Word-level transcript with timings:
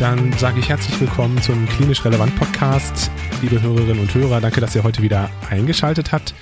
Dann 0.00 0.32
sage 0.38 0.60
ich 0.60 0.70
herzlich 0.70 0.98
willkommen 0.98 1.42
zum 1.42 1.68
Klinisch 1.68 2.02
Relevant 2.06 2.34
Podcast. 2.36 3.10
Liebe 3.42 3.60
Hörerinnen 3.60 4.00
und 4.00 4.14
Hörer, 4.14 4.40
danke, 4.40 4.62
dass 4.62 4.74
ihr 4.74 4.82
heute 4.82 5.02
wieder 5.02 5.28
eingeschaltet 5.50 6.10
habt. 6.10 6.32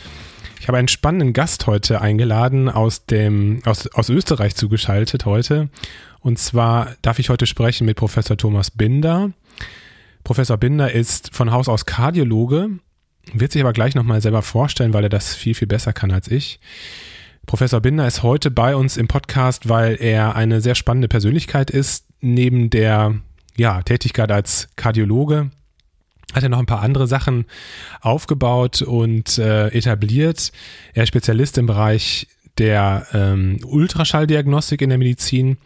Ich 0.61 0.69
habe 0.69 0.79
einen 0.79 0.87
spannenden 0.87 1.33
Gast 1.33 1.66
heute 1.66 2.01
eingeladen, 2.01 2.69
aus, 2.69 3.07
dem, 3.07 3.61
aus, 3.65 3.89
aus 3.89 4.11
Österreich 4.11 4.55
zugeschaltet 4.55 5.27
heute. 5.27 5.71
Und 6.21 6.39
zwar 6.39 6.95
darf 7.02 7.19
ich 7.19 7.30
heute 7.30 7.47
sprechen 7.47 7.85
mit 7.85 7.97
Professor 7.97 8.37
Thomas 8.37 8.71
Binder. 8.71 9.33
Professor 10.23 10.57
Binder 10.57 10.93
ist 10.93 11.35
von 11.35 11.51
Haus 11.51 11.69
aus 11.69 11.85
Kardiologe, 11.85 12.71
wird 13.33 13.51
sich 13.51 13.61
aber 13.61 13.73
gleich 13.73 13.97
nochmal 13.97 14.23
selber 14.23 14.43
vorstellen, 14.43 14.95
weil 14.95 15.02
er 15.02 15.11
das 15.11 15.35
viel, 15.35 15.55
viel 15.55 15.66
besser 15.66 15.93
kann 15.93 16.13
als 16.13 16.29
ich. 16.29 16.61
Professor 17.47 17.80
Binder 17.80 18.07
ist 18.07 18.23
heute 18.23 18.52
bei 18.52 18.77
uns 18.77 18.97
im 18.97 19.09
Podcast, 19.09 19.69
weil 19.69 19.97
er 20.01 20.37
eine 20.37 20.61
sehr 20.61 20.77
spannende 20.77 21.09
Persönlichkeit 21.09 21.73
ist, 21.73 22.07
neben 22.21 22.71
der 22.71 23.16
ja, 23.59 23.83
Tätigkeit 23.83 24.33
als 24.33 24.69
Kardiologe 24.77 25.51
hat 26.35 26.43
er 26.43 26.49
noch 26.51 26.59
ein 26.59 26.66
paar 26.66 26.82
andere 26.82 27.07
Sachen 27.07 27.46
aufgebaut 28.01 28.82
und 28.82 29.38
äh, 29.38 29.69
etabliert. 29.69 30.52
Er 30.93 31.05
ist 31.05 31.09
Spezialist 31.09 31.57
im 31.57 31.66
Bereich 31.66 32.29
der 32.59 33.07
ähm, 33.15 33.59
Ultraschalldiagnostik 33.65 34.82
in 34.82 34.91
der 34.91 34.99
Medizin. 34.99 35.59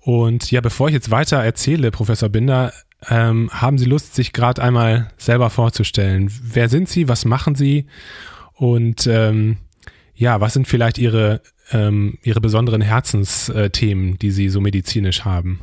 Und 0.00 0.50
ja, 0.50 0.60
bevor 0.60 0.88
ich 0.88 0.94
jetzt 0.94 1.10
weiter 1.10 1.38
erzähle, 1.38 1.90
Professor 1.90 2.28
Binder, 2.28 2.72
ähm, 3.08 3.50
haben 3.52 3.78
Sie 3.78 3.84
Lust, 3.84 4.14
sich 4.14 4.32
gerade 4.32 4.62
einmal 4.62 5.10
selber 5.18 5.50
vorzustellen? 5.50 6.32
Wer 6.42 6.68
sind 6.68 6.88
Sie? 6.88 7.08
Was 7.08 7.24
machen 7.24 7.54
Sie? 7.54 7.86
Und 8.54 9.06
ähm, 9.06 9.58
ja, 10.14 10.40
was 10.40 10.54
sind 10.54 10.66
vielleicht 10.66 10.98
Ihre, 10.98 11.42
ähm, 11.70 12.18
Ihre 12.22 12.40
besonderen 12.40 12.80
Herzensthemen, 12.80 14.18
die 14.18 14.30
Sie 14.30 14.48
so 14.48 14.60
medizinisch 14.60 15.24
haben? 15.24 15.60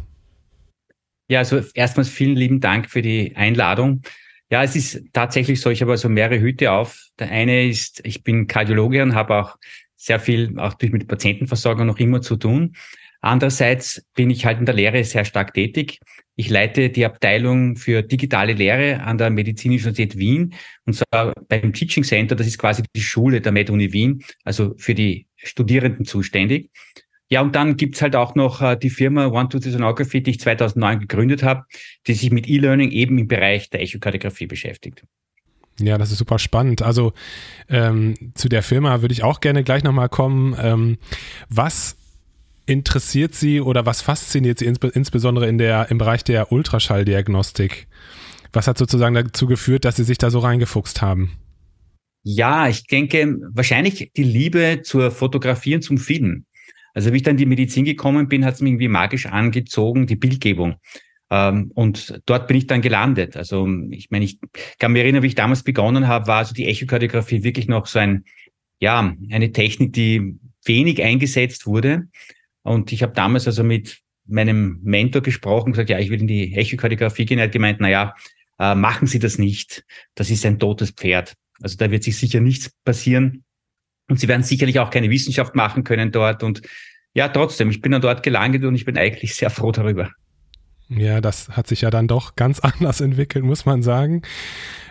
Ja, 1.28 1.40
also 1.40 1.62
erstmals 1.74 2.10
vielen 2.10 2.36
lieben 2.36 2.60
Dank 2.60 2.90
für 2.90 3.02
die 3.02 3.36
Einladung. 3.36 4.02
Ja, 4.50 4.64
es 4.64 4.76
ist 4.76 5.02
tatsächlich 5.14 5.62
so, 5.62 5.70
ich 5.70 5.82
habe 5.82 5.92
also 5.92 6.10
mehrere 6.10 6.40
Hüte 6.40 6.72
auf. 6.72 7.08
Der 7.18 7.32
eine 7.32 7.68
ist, 7.68 8.02
ich 8.06 8.24
bin 8.24 8.48
Kardiologe 8.48 9.02
und 9.02 9.16
habe 9.16 9.36
auch 9.36 9.56
sehr 9.96 10.20
viel 10.20 10.60
auch 10.60 10.74
durch 10.74 10.92
mit 10.92 11.08
Patientenversorgung 11.08 11.88
noch 11.88 11.98
immer 11.98 12.22
zu 12.22 12.36
tun. 12.36 12.76
Andererseits 13.22 14.06
bin 14.16 14.30
ich 14.30 14.46
halt 14.46 14.60
in 14.60 14.66
der 14.66 14.76
Lehre 14.76 15.04
sehr 15.06 15.24
stark 15.24 15.54
tätig. 15.54 16.00
Ich 16.36 16.50
leite 16.50 16.90
die 16.90 17.06
Abteilung 17.06 17.78
für 17.78 18.02
digitale 18.02 18.54
Lehre 18.54 19.02
an 19.02 19.18
der 19.18 19.30
Medizinischen 19.30 19.86
Universität 19.88 20.18
Wien 20.18 20.54
und 20.86 20.94
zwar 20.94 21.34
beim 21.48 21.72
Teaching 21.72 22.04
Center. 22.04 22.36
Das 22.36 22.48
ist 22.48 22.58
quasi 22.58 22.84
die 22.94 23.02
Schule 23.02 23.40
der 23.40 23.54
MedUni 23.54 23.94
Wien, 23.94 24.24
also 24.44 24.74
für 24.78 24.94
die 24.94 25.28
Studierenden 25.38 26.06
zuständig. 26.06 26.70
Ja, 27.34 27.42
und 27.42 27.56
dann 27.56 27.78
gibt's 27.78 28.00
halt 28.04 28.16
auch 28.16 28.36
noch 28.36 28.62
äh, 28.62 28.78
die 28.78 28.92
Firma 28.92 29.26
One 29.26 29.50
to 29.50 29.58
Sonography, 29.60 30.22
die 30.22 30.30
ich 30.30 30.40
2009 30.40 31.00
gegründet 31.00 31.42
habe, 31.42 31.64
die 32.06 32.14
sich 32.14 32.30
mit 32.30 32.48
E-Learning 32.48 32.92
eben 32.92 33.18
im 33.18 33.28
Bereich 33.28 33.72
der 33.72 33.82
Echokardiographie 33.82 34.46
beschäftigt. 34.46 35.04
Ja, 35.80 35.98
das 35.98 36.12
ist 36.12 36.20
super 36.20 36.38
spannend. 36.38 36.84
Also 36.84 37.14
ähm, 37.70 38.14
zu 38.36 38.50
der 38.50 38.62
Firma 38.62 39.02
würde 39.02 39.14
ich 39.14 39.24
auch 39.24 39.40
gerne 39.40 39.64
gleich 39.64 39.84
nochmal 39.84 40.10
kommen. 40.10 40.56
Ähm, 40.62 41.00
was 41.50 41.98
interessiert 42.68 43.34
Sie 43.34 43.62
oder 43.62 43.88
was 43.88 44.04
fasziniert 44.04 44.60
Sie 44.60 44.66
insbe 44.66 44.90
insbesondere 44.90 45.48
in 45.48 45.58
der, 45.58 45.90
im 45.90 45.98
Bereich 45.98 46.24
der 46.24 46.52
Ultraschalldiagnostik? 46.52 47.88
Was 48.52 48.68
hat 48.68 48.78
sozusagen 48.78 49.16
dazu 49.16 49.48
geführt, 49.48 49.86
dass 49.86 49.96
Sie 49.96 50.04
sich 50.04 50.20
da 50.20 50.30
so 50.30 50.38
reingefuchst 50.38 51.02
haben? 51.02 51.32
Ja, 52.22 52.68
ich 52.68 52.86
denke 52.86 53.40
wahrscheinlich 53.56 54.12
die 54.16 54.24
Liebe 54.24 54.82
zur 54.84 55.10
Fotografie 55.10 55.74
und 55.74 55.82
zum 55.82 55.98
Filmen. 55.98 56.46
Also 56.94 57.12
wie 57.12 57.18
ich 57.18 57.24
dann 57.24 57.32
in 57.32 57.38
die 57.38 57.46
Medizin 57.46 57.86
gekommen 57.86 58.28
bin, 58.28 58.46
hat 58.46 58.56
es 58.56 58.62
mich 58.62 58.72
irgendwie 58.72 58.88
magisch 58.88 59.26
angezogen, 59.26 60.08
die 60.08 60.16
Bildgebung. 60.16 60.76
Ähm, 61.30 61.72
und 61.74 62.22
dort 62.26 62.48
bin 62.48 62.58
ich 62.58 62.68
dann 62.68 62.82
gelandet. 62.82 63.36
Also 63.36 63.68
ich 63.90 64.12
meine, 64.12 64.26
ich 64.26 64.40
kann 64.80 64.92
mich 64.92 65.02
erinnern, 65.02 65.24
wie 65.24 65.28
ich 65.28 65.36
damals 65.36 65.64
begonnen 65.64 66.08
habe, 66.08 66.28
war 66.28 66.38
also 66.38 66.54
die 66.54 66.68
Echokardiographie 66.68 67.44
wirklich 67.44 67.68
noch 67.68 67.88
so 67.88 68.00
ein, 68.00 68.26
ja, 68.80 69.16
eine 69.32 69.52
Technik, 69.52 69.94
die 69.94 70.38
wenig 70.66 71.02
eingesetzt 71.02 71.66
wurde. 71.66 72.08
Und 72.62 72.92
ich 72.92 73.04
habe 73.04 73.14
damals 73.14 73.48
also 73.48 73.64
mit 73.64 74.00
meinem 74.26 74.80
Mentor 74.84 75.22
gesprochen, 75.22 75.72
gesagt, 75.72 75.90
ja, 75.90 76.00
ich 76.00 76.10
will 76.10 76.22
in 76.22 76.28
die 76.28 76.54
Echokardiographie 76.56 77.26
gehen. 77.26 77.40
Er 77.40 77.46
hat 77.46 77.52
gemeint, 77.52 77.80
na 77.82 77.90
ja, 77.90 78.16
äh, 78.60 78.76
machen 78.76 79.08
Sie 79.08 79.20
das 79.20 79.38
nicht. 79.38 79.84
Das 80.16 80.30
ist 80.30 80.46
ein 80.46 80.60
totes 80.60 80.92
Pferd. 80.92 81.34
Also 81.62 81.78
da 81.78 81.92
wird 81.92 82.04
sich 82.04 82.18
sicher 82.18 82.40
nichts 82.40 82.72
passieren. 82.84 83.43
Und 84.10 84.20
sie 84.20 84.28
werden 84.28 84.44
sicherlich 84.44 84.80
auch 84.80 84.90
keine 84.90 85.10
Wissenschaft 85.10 85.56
machen 85.56 85.84
können 85.84 86.12
dort. 86.12 86.44
Und 86.44 86.62
ja, 87.14 87.30
trotzdem, 87.30 87.70
ich 87.70 87.82
bin 87.82 87.92
dann 87.92 88.02
dort 88.02 88.24
gelandet 88.24 88.64
und 88.64 88.76
ich 88.76 88.86
bin 88.86 88.98
eigentlich 88.98 89.36
sehr 89.36 89.50
froh 89.50 89.72
darüber. 89.72 90.10
Ja, 90.90 91.22
das 91.22 91.50
hat 91.50 91.68
sich 91.68 91.82
ja 91.82 91.90
dann 91.90 92.08
doch 92.08 92.36
ganz 92.36 92.60
anders 92.62 93.02
entwickelt, 93.02 93.46
muss 93.46 93.66
man 93.66 93.82
sagen. 93.84 94.22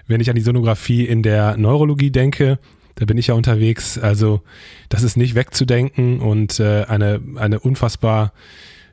Wenn 0.07 0.21
ich 0.21 0.31
an 0.31 0.37
die 0.37 0.43
Sonographie 0.43 1.07
in 1.07 1.23
der 1.23 1.57
Neurologie 1.57 2.11
denke, 2.11 2.59
da 2.97 3.05
bin 3.05 3.19
ich 3.19 3.29
ja 3.29 3.35
unterwegs. 3.35 3.99
Also 3.99 4.43
das 4.89 5.03
ist 5.03 5.17
nicht 5.17 5.35
wegzudenken 5.35 6.21
und 6.21 6.61
äh, 6.61 6.85
eine, 6.85 7.21
eine 7.37 7.61
unfassbar 7.61 8.33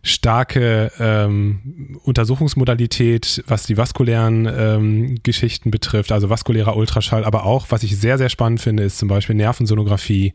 starke 0.03 0.91
ähm, 0.99 1.99
Untersuchungsmodalität, 2.03 3.43
was 3.47 3.63
die 3.63 3.77
vaskulären 3.77 4.47
ähm, 4.51 5.19
Geschichten 5.23 5.71
betrifft, 5.71 6.11
also 6.11 6.29
vaskulärer 6.29 6.75
Ultraschall, 6.75 7.25
aber 7.25 7.45
auch, 7.45 7.67
was 7.69 7.83
ich 7.83 7.97
sehr, 7.97 8.17
sehr 8.17 8.29
spannend 8.29 8.61
finde, 8.61 8.83
ist 8.83 8.97
zum 8.97 9.07
Beispiel 9.07 9.35
Nervensonographie, 9.35 10.33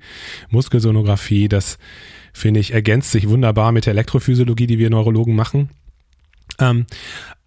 Muskelsonographie, 0.51 1.49
das 1.49 1.79
finde 2.33 2.61
ich 2.61 2.73
ergänzt 2.73 3.13
sich 3.13 3.29
wunderbar 3.29 3.73
mit 3.73 3.87
der 3.87 3.93
Elektrophysiologie, 3.93 4.67
die 4.67 4.79
wir 4.79 4.91
Neurologen 4.91 5.35
machen. 5.37 5.71
Ähm, 6.59 6.87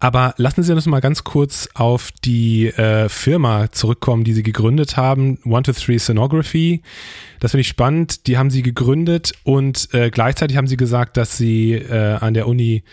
aber 0.00 0.34
lassen 0.36 0.62
Sie 0.62 0.72
uns 0.72 0.86
mal 0.86 1.00
ganz 1.00 1.24
kurz 1.24 1.68
auf 1.74 2.12
die 2.24 2.68
äh, 2.68 3.08
Firma 3.08 3.72
zurückkommen, 3.72 4.22
die 4.22 4.32
Sie 4.32 4.44
gegründet 4.44 4.96
haben, 4.96 5.38
One 5.44 5.64
to 5.64 5.72
Three 5.72 5.98
Sonography. 5.98 6.82
Das 7.40 7.50
finde 7.50 7.62
ich 7.62 7.68
spannend. 7.68 8.26
Die 8.28 8.38
haben 8.38 8.50
Sie 8.50 8.62
gegründet 8.62 9.32
und 9.42 9.92
äh, 9.94 10.10
gleichzeitig 10.10 10.56
haben 10.56 10.68
Sie 10.68 10.76
gesagt, 10.76 11.16
dass 11.16 11.36
Sie 11.36 11.72
äh, 11.72 12.14
an 12.20 12.34
der 12.34 12.46
Uni 12.46 12.84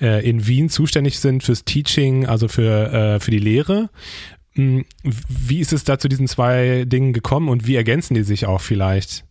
äh, 0.00 0.28
in 0.28 0.46
Wien 0.46 0.68
zuständig 0.68 1.18
sind 1.18 1.42
fürs 1.42 1.64
Teaching, 1.64 2.26
also 2.26 2.46
für, 2.46 2.92
äh, 2.92 3.20
für 3.20 3.32
die 3.32 3.40
Lehre. 3.40 3.90
Hm, 4.52 4.84
wie 5.02 5.58
ist 5.58 5.72
es 5.72 5.82
da 5.82 5.98
zu 5.98 6.08
diesen 6.08 6.28
zwei 6.28 6.84
Dingen 6.86 7.12
gekommen 7.12 7.48
und 7.48 7.66
wie 7.66 7.74
ergänzen 7.74 8.14
die 8.14 8.22
sich 8.22 8.46
auch 8.46 8.60
vielleicht? 8.60 9.24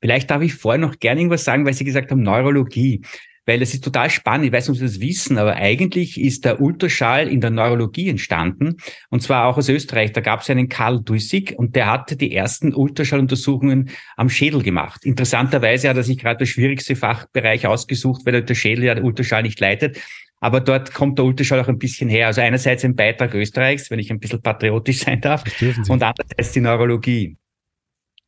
Vielleicht 0.00 0.30
darf 0.30 0.42
ich 0.42 0.54
vorher 0.54 0.78
noch 0.78 0.98
gerne 0.98 1.20
irgendwas 1.20 1.44
sagen, 1.44 1.64
weil 1.64 1.72
Sie 1.72 1.84
gesagt 1.84 2.10
haben, 2.10 2.22
Neurologie 2.22 3.02
weil 3.48 3.62
es 3.62 3.72
ist 3.72 3.82
total 3.82 4.10
spannend. 4.10 4.46
Ich 4.46 4.52
weiß 4.52 4.68
nicht, 4.68 4.76
ob 4.76 4.78
Sie 4.78 4.84
das 4.84 5.00
wissen, 5.00 5.38
aber 5.38 5.56
eigentlich 5.56 6.20
ist 6.20 6.44
der 6.44 6.60
Ultraschall 6.60 7.28
in 7.28 7.40
der 7.40 7.48
Neurologie 7.48 8.10
entstanden 8.10 8.76
und 9.08 9.22
zwar 9.22 9.46
auch 9.46 9.56
aus 9.56 9.70
Österreich. 9.70 10.12
Da 10.12 10.20
gab 10.20 10.42
es 10.42 10.50
einen 10.50 10.68
Karl 10.68 11.00
Dussig 11.02 11.54
und 11.56 11.74
der 11.74 11.90
hatte 11.90 12.16
die 12.16 12.34
ersten 12.34 12.74
Ultraschalluntersuchungen 12.74 13.88
am 14.16 14.28
Schädel 14.28 14.62
gemacht. 14.62 15.06
Interessanterweise 15.06 15.88
hat 15.88 15.96
er 15.96 16.02
sich 16.02 16.18
gerade 16.18 16.38
der 16.38 16.46
schwierigste 16.46 16.94
Fachbereich 16.94 17.66
ausgesucht, 17.66 18.26
weil 18.26 18.42
der 18.42 18.54
Schädel 18.54 18.84
ja 18.84 18.94
der 18.94 19.04
Ultraschall 19.04 19.42
nicht 19.42 19.58
leitet. 19.60 19.98
Aber 20.40 20.60
dort 20.60 20.92
kommt 20.92 21.18
der 21.18 21.24
Ultraschall 21.24 21.60
auch 21.60 21.68
ein 21.68 21.78
bisschen 21.78 22.10
her. 22.10 22.26
Also 22.26 22.42
einerseits 22.42 22.84
ein 22.84 22.94
Beitrag 22.94 23.32
Österreichs, 23.34 23.90
wenn 23.90 23.98
ich 23.98 24.10
ein 24.12 24.20
bisschen 24.20 24.42
patriotisch 24.42 24.98
sein 24.98 25.22
darf, 25.22 25.42
und 25.88 26.02
andererseits 26.02 26.52
die 26.52 26.60
Neurologie. 26.60 27.36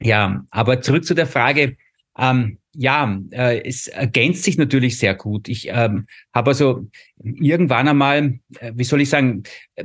Ja, 0.01 0.45
aber 0.51 0.81
zurück 0.81 1.05
zu 1.05 1.15
der 1.15 1.27
Frage, 1.27 1.77
ähm, 2.19 2.59
ja, 2.73 3.21
äh, 3.31 3.63
es 3.67 3.89
ergänzt 3.89 4.45
sich 4.45 4.57
natürlich 4.57 4.99
sehr 4.99 5.15
gut. 5.15 5.49
Ich 5.49 5.69
ähm, 5.69 6.07
habe 6.33 6.51
also 6.51 6.87
irgendwann 7.23 7.89
einmal, 7.89 8.39
äh, 8.61 8.73
wie 8.75 8.85
soll 8.85 9.01
ich 9.01 9.09
sagen, 9.09 9.43
äh, 9.75 9.85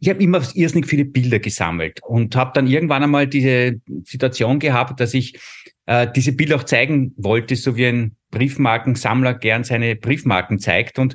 ich 0.00 0.08
habe 0.08 0.22
immer 0.22 0.42
irrsinnig 0.54 0.86
viele 0.86 1.04
Bilder 1.04 1.38
gesammelt 1.38 2.00
und 2.02 2.36
habe 2.36 2.52
dann 2.54 2.66
irgendwann 2.66 3.02
einmal 3.02 3.26
diese 3.26 3.80
Situation 4.04 4.58
gehabt, 4.58 5.00
dass 5.00 5.14
ich 5.14 5.38
äh, 5.86 6.06
diese 6.14 6.32
Bilder 6.32 6.56
auch 6.56 6.64
zeigen 6.64 7.14
wollte, 7.16 7.56
so 7.56 7.76
wie 7.76 7.86
ein 7.86 8.16
Briefmarkensammler 8.30 9.34
gern 9.34 9.64
seine 9.64 9.96
Briefmarken 9.96 10.58
zeigt. 10.58 10.98
Und 10.98 11.14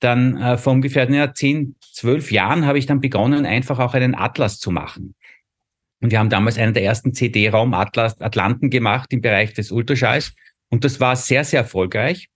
dann 0.00 0.36
äh, 0.36 0.58
vor 0.58 0.74
ungefähr 0.74 1.10
ja, 1.10 1.32
zehn, 1.32 1.76
zwölf 1.80 2.30
Jahren 2.30 2.66
habe 2.66 2.78
ich 2.78 2.86
dann 2.86 3.00
begonnen, 3.00 3.46
einfach 3.46 3.78
auch 3.78 3.94
einen 3.94 4.14
Atlas 4.14 4.58
zu 4.58 4.70
machen. 4.70 5.14
Und 6.00 6.10
wir 6.10 6.18
haben 6.18 6.30
damals 6.30 6.58
einen 6.58 6.74
der 6.74 6.84
ersten 6.84 7.14
CD-Raum 7.14 7.74
Atlanten 7.74 8.70
gemacht 8.70 9.12
im 9.12 9.20
Bereich 9.20 9.54
des 9.54 9.70
Ultraschalls. 9.70 10.34
Und 10.68 10.84
das 10.84 11.00
war 11.00 11.16
sehr, 11.16 11.44
sehr 11.44 11.60
erfolgreich. 11.60 12.28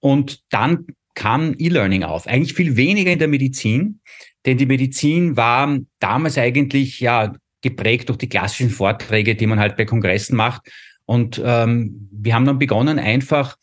Und 0.00 0.40
dann 0.50 0.86
kam 1.14 1.54
E-Learning 1.58 2.04
auf. 2.04 2.26
Eigentlich 2.26 2.54
viel 2.54 2.76
weniger 2.76 3.12
in 3.12 3.18
der 3.18 3.28
Medizin, 3.28 4.00
denn 4.46 4.58
die 4.58 4.66
Medizin 4.66 5.36
war 5.36 5.78
damals 5.98 6.38
eigentlich 6.38 7.00
ja 7.00 7.32
geprägt 7.60 8.08
durch 8.08 8.18
die 8.18 8.28
klassischen 8.28 8.70
Vorträge, 8.70 9.34
die 9.34 9.46
man 9.46 9.60
halt 9.60 9.76
bei 9.76 9.84
Kongressen 9.84 10.36
macht. 10.36 10.62
Und 11.04 11.40
ähm, 11.44 12.08
wir 12.10 12.34
haben 12.34 12.44
dann 12.44 12.58
begonnen, 12.58 12.98
einfach 12.98 13.56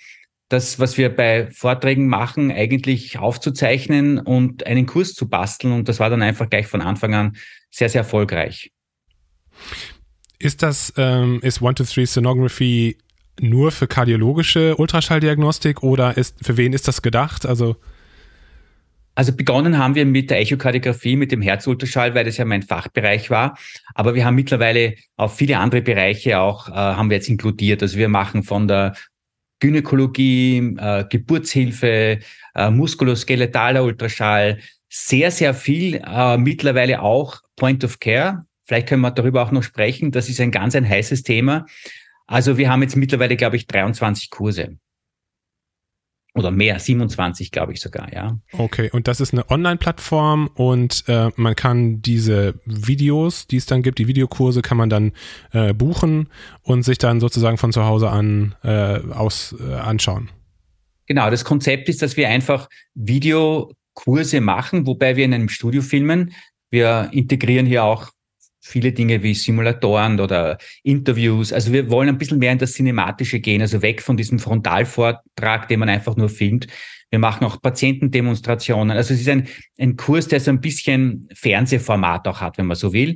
das, 0.48 0.80
was 0.80 0.98
wir 0.98 1.16
bei 1.16 1.50
Vorträgen 1.52 2.08
machen, 2.08 2.52
eigentlich 2.52 3.20
aufzuzeichnen 3.20 4.20
und 4.20 4.66
einen 4.66 4.86
Kurs 4.86 5.14
zu 5.14 5.30
basteln. 5.30 5.74
Und 5.74 5.90
das 5.90 6.00
war 6.00 6.10
dann 6.10 6.22
einfach 6.22 6.50
gleich 6.50 6.68
von 6.68 6.82
Anfang 6.82 7.14
an 7.14 7.38
sehr, 7.70 7.90
sehr 7.90 8.02
erfolgreich. 8.02 8.72
Ist 10.40 10.64
das, 10.64 10.94
ähm, 10.98 11.40
ist 11.42 11.58
123 11.58 12.10
Sonography 12.10 12.98
nur 13.42 13.72
für 13.72 13.88
kardiologische 13.88 14.78
Ultraschalldiagnostik 14.78 15.84
oder 15.84 16.18
ist, 16.18 16.38
für 16.42 16.58
wen 16.58 16.74
ist 16.74 16.88
das 16.88 17.02
gedacht? 17.02 17.46
Also 17.46 17.76
also 19.20 19.34
begonnen 19.34 19.78
haben 19.78 19.96
wir 19.96 20.06
mit 20.06 20.30
der 20.30 20.40
Echokardiographie, 20.40 21.18
mit 21.18 21.34
dem 21.34 21.42
Herzultraschall, 21.42 22.16
weil 22.16 22.24
das 22.24 22.38
ja 22.38 22.46
mein 22.46 22.62
Fachbereich 22.62 23.30
war. 23.30 23.58
Aber 23.94 24.16
wir 24.16 24.24
haben 24.24 24.36
mittlerweile 24.36 24.96
auch 25.18 25.30
viele 25.30 25.58
andere 25.58 25.82
Bereiche 25.82 26.40
auch, 26.40 26.70
äh, 26.70 26.72
haben 26.72 27.10
wir 27.10 27.18
jetzt 27.18 27.28
inkludiert. 27.28 27.82
Also 27.82 27.98
wir 27.98 28.08
machen 28.08 28.44
von 28.44 28.70
der 28.70 28.96
Gynäkologie, 29.60 30.74
äh, 30.78 31.04
Geburtshilfe, 31.10 32.20
äh, 32.56 32.70
muskuloskelettaler 32.72 33.84
Ultraschall, 33.84 34.60
sehr, 34.88 35.32
sehr 35.32 35.54
viel, 35.54 35.96
äh, 35.96 36.38
mittlerweile 36.38 37.02
auch 37.02 37.42
Point 37.58 37.84
of 37.84 38.00
Care. 38.00 38.46
Vielleicht 38.70 38.88
können 38.88 39.02
wir 39.02 39.10
darüber 39.10 39.42
auch 39.42 39.50
noch 39.50 39.64
sprechen. 39.64 40.12
Das 40.12 40.30
ist 40.30 40.40
ein 40.40 40.52
ganz 40.52 40.76
ein 40.76 40.88
heißes 40.88 41.24
Thema. 41.24 41.66
Also 42.28 42.60
wir 42.60 42.70
haben 42.70 42.84
jetzt 42.84 42.96
mittlerweile, 42.96 43.36
glaube 43.36 43.56
ich, 43.56 43.66
23 43.66 44.30
Kurse. 44.30 44.78
Oder 46.36 46.52
mehr, 46.52 46.78
27, 46.78 47.52
glaube 47.52 47.74
ich 47.74 47.82
sogar, 47.82 48.14
ja. 48.14 48.38
Okay, 48.52 48.92
und 48.92 49.08
das 49.08 49.22
ist 49.22 49.34
eine 49.34 49.50
Online-Plattform 49.50 50.52
und 50.54 51.04
äh, 51.08 51.32
man 51.36 51.56
kann 51.56 52.04
diese 52.04 52.60
Videos, 52.66 53.48
die 53.48 53.58
es 53.58 53.66
dann 53.66 53.82
gibt, 53.82 53.98
die 53.98 54.06
Videokurse, 54.06 54.62
kann 54.62 54.78
man 54.78 54.92
dann 54.92 55.14
äh, 55.52 55.74
buchen 55.74 56.30
und 56.62 56.84
sich 56.84 57.00
dann 57.00 57.20
sozusagen 57.20 57.58
von 57.58 57.74
zu 57.74 57.86
Hause 57.86 58.12
an 58.12 58.54
äh, 58.64 59.00
aus 59.12 59.56
äh, 59.60 59.74
anschauen. 59.74 60.30
Genau, 61.08 61.32
das 61.32 61.44
Konzept 61.44 61.90
ist, 61.90 62.04
dass 62.04 62.18
wir 62.18 62.30
einfach 62.30 62.70
Videokurse 62.94 64.42
machen, 64.42 64.86
wobei 64.86 65.16
wir 65.16 65.26
in 65.26 65.34
einem 65.34 65.50
Studio 65.50 65.82
filmen. 65.82 66.34
Wir 66.70 67.10
integrieren 67.12 67.66
hier 67.66 67.84
auch 67.84 68.12
viele 68.62 68.92
Dinge 68.92 69.24
wie 69.24 69.34
Simulatoren 69.34 70.20
oder 70.20 70.58
Interviews. 70.84 71.54
Also 71.54 71.72
wir 71.72 71.90
wollen 71.90 72.10
ein 72.10 72.18
bisschen 72.18 72.40
mehr 72.40 72.52
in 72.52 72.58
das 72.58 72.74
Cinematische 72.74 73.40
gehen, 73.40 73.62
also 73.62 73.82
weg 73.82 74.02
von 74.02 74.18
diesem 74.18 74.40
Frontalvortrag, 74.40 75.68
den 75.68 75.80
man 75.80 75.90
einfach 75.90 76.16
nur 76.16 76.30
filmt. 76.30 76.68
Wir 77.10 77.20
machen 77.20 77.46
auch 77.46 77.62
Patientendemonstrationen. 77.62 78.96
Also 78.96 79.14
es 79.14 79.22
ist 79.22 79.30
ein, 79.30 79.48
ein 79.80 79.96
Kurs, 79.96 80.28
der 80.28 80.40
so 80.40 80.52
ein 80.52 80.62
bisschen 80.62 81.28
Fernsehformat 81.34 82.28
auch 82.28 82.42
hat, 82.42 82.58
wenn 82.58 82.68
man 82.68 82.78
so 82.78 82.94
will. 82.94 83.16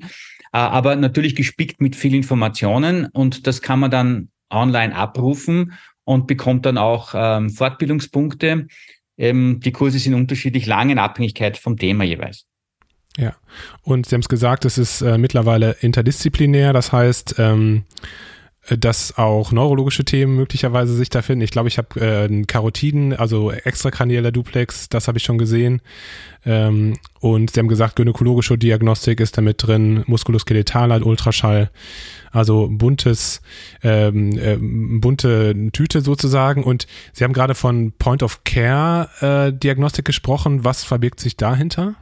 Äh, 0.53 0.57
aber 0.57 0.95
natürlich 0.95 1.35
gespickt 1.35 1.81
mit 1.81 1.95
viel 1.95 2.15
Informationen 2.15 3.07
und 3.07 3.47
das 3.47 3.61
kann 3.61 3.79
man 3.79 3.91
dann 3.91 4.29
online 4.49 4.95
abrufen 4.95 5.73
und 6.05 6.27
bekommt 6.27 6.65
dann 6.65 6.77
auch 6.77 7.13
ähm, 7.15 7.49
Fortbildungspunkte. 7.49 8.67
Ähm, 9.17 9.59
die 9.63 9.71
Kurse 9.71 9.99
sind 9.99 10.13
unterschiedlich 10.13 10.65
lang 10.65 10.89
in 10.89 10.99
Abhängigkeit 10.99 11.57
vom 11.57 11.77
Thema 11.77 12.03
jeweils. 12.03 12.45
Ja, 13.17 13.35
und 13.83 14.07
Sie 14.07 14.15
haben 14.15 14.21
es 14.21 14.29
gesagt, 14.29 14.65
es 14.65 14.77
ist 14.77 15.01
äh, 15.01 15.17
mittlerweile 15.17 15.77
interdisziplinär, 15.81 16.73
das 16.73 16.91
heißt, 16.91 17.35
ähm, 17.37 17.83
dass 18.69 19.17
auch 19.17 19.51
neurologische 19.51 20.05
Themen 20.05 20.35
möglicherweise 20.35 20.95
sich 20.95 21.09
da 21.09 21.21
finden. 21.21 21.43
Ich 21.43 21.51
glaube, 21.51 21.67
ich 21.67 21.77
habe 21.77 21.99
äh, 21.99 22.43
Karotiden, 22.45 23.13
also 23.13 23.51
extrakranieller 23.51 24.31
Duplex, 24.31 24.87
das 24.87 25.07
habe 25.07 25.17
ich 25.17 25.25
schon 25.25 25.37
gesehen. 25.37 25.81
Ähm, 26.45 26.93
und 27.19 27.51
Sie 27.51 27.59
haben 27.59 27.67
gesagt, 27.67 27.97
gynäkologische 27.97 28.57
Diagnostik 28.57 29.19
ist 29.19 29.37
damit 29.37 29.67
drin, 29.67 30.03
muskuloskelettaler 30.07 31.05
Ultraschall, 31.05 31.71
also 32.31 32.69
buntes, 32.71 33.41
ähm, 33.83 34.37
äh, 34.37 34.57
bunte 34.57 35.69
Tüte 35.73 35.99
sozusagen. 35.99 36.63
Und 36.63 36.87
Sie 37.11 37.25
haben 37.25 37.33
gerade 37.33 37.55
von 37.55 37.91
Point 37.91 38.23
of 38.23 38.45
Care 38.45 39.09
äh, 39.19 39.53
Diagnostik 39.53 40.05
gesprochen. 40.05 40.63
Was 40.63 40.85
verbirgt 40.85 41.19
sich 41.19 41.35
dahinter? 41.35 41.95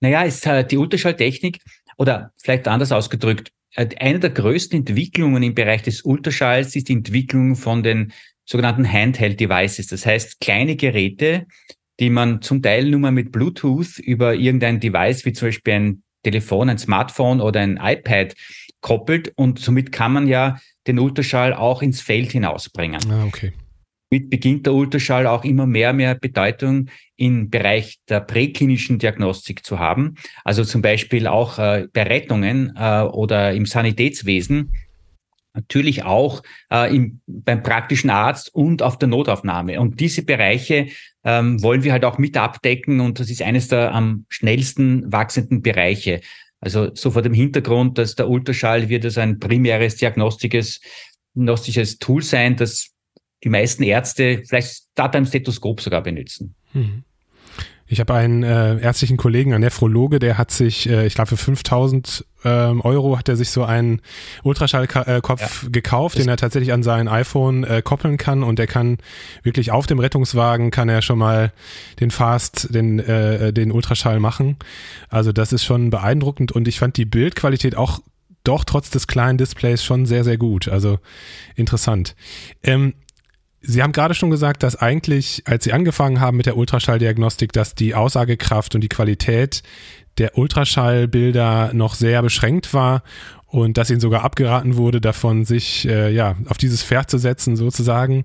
Naja, 0.00 0.22
ist 0.22 0.46
halt 0.46 0.70
die 0.70 0.78
Ultraschalltechnik 0.78 1.60
oder 1.96 2.32
vielleicht 2.36 2.68
anders 2.68 2.92
ausgedrückt, 2.92 3.50
äh, 3.74 3.88
eine 3.98 4.18
der 4.18 4.30
größten 4.30 4.80
Entwicklungen 4.80 5.42
im 5.42 5.54
Bereich 5.54 5.82
des 5.82 6.02
Ultraschalls 6.02 6.76
ist 6.76 6.88
die 6.88 6.94
Entwicklung 6.94 7.56
von 7.56 7.82
den 7.82 8.12
sogenannten 8.44 8.90
Handheld 8.90 9.40
Devices. 9.40 9.88
Das 9.88 10.06
heißt, 10.06 10.40
kleine 10.40 10.76
Geräte, 10.76 11.46
die 11.98 12.10
man 12.10 12.42
zum 12.42 12.62
Teil 12.62 12.90
nur 12.90 13.00
mal 13.00 13.12
mit 13.12 13.32
Bluetooth 13.32 13.98
über 13.98 14.34
irgendein 14.34 14.80
Device, 14.80 15.24
wie 15.24 15.32
zum 15.32 15.48
Beispiel 15.48 15.74
ein 15.74 16.02
Telefon, 16.22 16.68
ein 16.68 16.78
Smartphone 16.78 17.40
oder 17.40 17.60
ein 17.60 17.78
iPad 17.80 18.34
koppelt 18.80 19.32
und 19.36 19.58
somit 19.58 19.92
kann 19.92 20.12
man 20.12 20.28
ja 20.28 20.58
den 20.86 20.98
Ultraschall 20.98 21.54
auch 21.54 21.82
ins 21.82 22.00
Feld 22.00 22.32
hinausbringen. 22.32 23.00
Ah, 23.10 23.24
okay 23.24 23.52
mit 24.10 24.30
beginnt 24.30 24.66
der 24.66 24.74
Ultraschall 24.74 25.26
auch 25.26 25.44
immer 25.44 25.66
mehr 25.66 25.92
mehr 25.92 26.14
Bedeutung 26.14 26.88
im 27.16 27.50
Bereich 27.50 27.98
der 28.08 28.20
präklinischen 28.20 28.98
Diagnostik 28.98 29.64
zu 29.64 29.78
haben. 29.78 30.14
Also 30.44 30.64
zum 30.64 30.82
Beispiel 30.82 31.26
auch 31.26 31.58
äh, 31.58 31.88
bei 31.92 32.02
Rettungen 32.02 32.72
äh, 32.76 33.02
oder 33.02 33.52
im 33.52 33.66
Sanitätswesen. 33.66 34.72
Natürlich 35.54 36.04
auch 36.04 36.42
äh, 36.70 36.94
im, 36.94 37.20
beim 37.26 37.62
praktischen 37.62 38.10
Arzt 38.10 38.54
und 38.54 38.82
auf 38.82 38.98
der 38.98 39.08
Notaufnahme. 39.08 39.80
Und 39.80 40.00
diese 40.00 40.22
Bereiche 40.22 40.88
ähm, 41.24 41.62
wollen 41.62 41.82
wir 41.82 41.92
halt 41.92 42.04
auch 42.04 42.18
mit 42.18 42.36
abdecken 42.36 43.00
und 43.00 43.18
das 43.18 43.30
ist 43.30 43.42
eines 43.42 43.68
der 43.68 43.94
am 43.94 44.26
schnellsten 44.28 45.10
wachsenden 45.10 45.62
Bereiche. 45.62 46.20
Also 46.60 46.94
so 46.94 47.10
vor 47.10 47.22
dem 47.22 47.34
Hintergrund, 47.34 47.96
dass 47.96 48.14
der 48.14 48.28
Ultraschall 48.28 48.88
wird 48.88 49.04
als 49.04 49.18
ein 49.18 49.38
primäres 49.38 49.96
diagnostisches, 49.96 50.80
diagnostisches 51.34 51.98
Tool 51.98 52.22
sein, 52.22 52.56
das 52.56 52.95
die 53.44 53.48
meisten 53.48 53.82
Ärzte 53.82 54.42
vielleicht 54.46 54.84
da 54.94 55.08
beim 55.08 55.26
Stethoskop 55.26 55.80
sogar 55.80 56.02
benutzen. 56.02 56.54
Hm. 56.72 57.04
Ich 57.88 58.00
habe 58.00 58.14
einen 58.14 58.42
äh, 58.42 58.80
ärztlichen 58.80 59.16
Kollegen, 59.16 59.52
einen 59.52 59.62
Nephrologe, 59.62 60.18
der 60.18 60.36
hat 60.38 60.50
sich, 60.50 60.88
äh, 60.88 61.06
ich 61.06 61.14
glaube 61.14 61.28
für 61.28 61.36
5000 61.36 62.24
ähm, 62.44 62.80
Euro 62.80 63.16
hat 63.16 63.28
er 63.28 63.36
sich 63.36 63.50
so 63.50 63.64
einen 63.64 64.02
Ultraschallkopf 64.42 65.62
ja. 65.62 65.68
gekauft, 65.70 66.18
den 66.18 66.28
er 66.28 66.36
tatsächlich 66.36 66.72
an 66.72 66.82
sein 66.82 67.06
iPhone 67.06 67.62
äh, 67.62 67.82
koppeln 67.82 68.16
kann 68.16 68.42
und 68.42 68.58
der 68.58 68.66
kann 68.66 68.98
wirklich 69.44 69.70
auf 69.70 69.86
dem 69.86 70.00
Rettungswagen 70.00 70.72
kann 70.72 70.88
er 70.88 71.00
schon 71.00 71.18
mal 71.18 71.52
den 72.00 72.10
Fast, 72.10 72.74
den, 72.74 72.98
äh, 72.98 73.52
den 73.52 73.70
Ultraschall 73.70 74.18
machen. 74.18 74.56
Also 75.08 75.30
das 75.30 75.52
ist 75.52 75.64
schon 75.64 75.90
beeindruckend 75.90 76.50
und 76.50 76.66
ich 76.66 76.80
fand 76.80 76.96
die 76.96 77.04
Bildqualität 77.04 77.76
auch 77.76 78.00
doch 78.42 78.64
trotz 78.64 78.90
des 78.90 79.06
kleinen 79.06 79.38
Displays 79.38 79.84
schon 79.84 80.06
sehr, 80.06 80.24
sehr 80.24 80.38
gut. 80.38 80.68
Also 80.68 80.98
interessant. 81.54 82.16
Ähm, 82.62 82.94
Sie 83.68 83.82
haben 83.82 83.92
gerade 83.92 84.14
schon 84.14 84.30
gesagt, 84.30 84.62
dass 84.62 84.76
eigentlich, 84.76 85.42
als 85.44 85.64
Sie 85.64 85.72
angefangen 85.72 86.20
haben 86.20 86.36
mit 86.36 86.46
der 86.46 86.56
Ultraschalldiagnostik, 86.56 87.52
dass 87.52 87.74
die 87.74 87.94
Aussagekraft 87.94 88.74
und 88.76 88.80
die 88.80 88.88
Qualität 88.88 89.62
der 90.18 90.38
Ultraschallbilder 90.38 91.72
noch 91.74 91.94
sehr 91.94 92.22
beschränkt 92.22 92.72
war 92.72 93.02
und 93.46 93.76
dass 93.76 93.90
Ihnen 93.90 94.00
sogar 94.00 94.22
abgeraten 94.22 94.76
wurde, 94.76 95.00
davon 95.00 95.44
sich 95.44 95.86
äh, 95.88 96.12
ja 96.12 96.36
auf 96.48 96.58
dieses 96.58 96.82
Pferd 96.82 97.10
zu 97.10 97.18
setzen 97.18 97.56
sozusagen. 97.56 98.22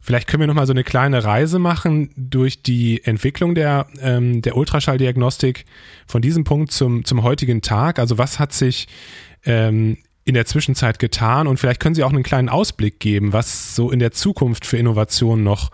Vielleicht 0.00 0.26
können 0.28 0.40
wir 0.40 0.48
noch 0.48 0.54
mal 0.54 0.66
so 0.66 0.72
eine 0.72 0.84
kleine 0.84 1.24
Reise 1.24 1.58
machen 1.58 2.10
durch 2.16 2.62
die 2.62 3.02
Entwicklung 3.04 3.54
der 3.54 3.86
ähm, 4.02 4.42
der 4.42 4.56
Ultraschalldiagnostik 4.56 5.64
von 6.06 6.20
diesem 6.20 6.44
Punkt 6.44 6.72
zum 6.72 7.04
zum 7.04 7.22
heutigen 7.22 7.62
Tag. 7.62 7.98
Also 7.98 8.18
was 8.18 8.38
hat 8.38 8.52
sich 8.52 8.88
ähm, 9.46 9.98
in 10.24 10.34
der 10.34 10.46
Zwischenzeit 10.46 10.98
getan? 10.98 11.46
Und 11.46 11.58
vielleicht 11.58 11.80
können 11.80 11.94
Sie 11.94 12.04
auch 12.04 12.12
einen 12.12 12.22
kleinen 12.22 12.48
Ausblick 12.48 13.00
geben, 13.00 13.32
was 13.32 13.74
so 13.74 13.90
in 13.90 13.98
der 13.98 14.12
Zukunft 14.12 14.66
für 14.66 14.76
Innovationen 14.76 15.44
noch 15.44 15.70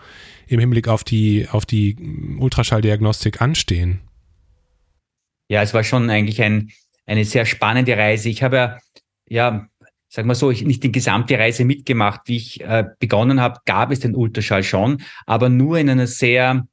im 0.47 0.59
Hinblick 0.59 0.87
auf 0.87 1.03
die, 1.03 1.47
auf 1.49 1.65
die 1.65 1.97
Ultraschalldiagnostik 2.39 3.41
anstehen. 3.41 4.01
Ja, 5.49 5.61
es 5.61 5.73
war 5.73 5.83
schon 5.83 6.09
eigentlich 6.09 6.41
ein, 6.41 6.71
eine 7.05 7.25
sehr 7.25 7.45
spannende 7.45 7.97
Reise. 7.97 8.29
Ich 8.29 8.43
habe 8.43 8.55
ja, 8.55 8.77
ja, 9.27 9.67
sag 10.09 10.25
mal 10.25 10.35
so, 10.35 10.51
ich 10.51 10.63
nicht 10.63 10.83
die 10.83 10.91
gesamte 10.91 11.37
Reise 11.37 11.63
mitgemacht. 11.63 12.21
Wie 12.25 12.37
ich 12.37 12.61
äh, 12.61 12.85
begonnen 12.99 13.39
habe, 13.39 13.59
gab 13.65 13.91
es 13.91 14.01
den 14.01 14.15
Ultraschall 14.15 14.63
schon, 14.63 15.01
aber 15.25 15.49
nur 15.49 15.77
in 15.77 15.89
einer 15.89 16.07
sehr 16.07 16.67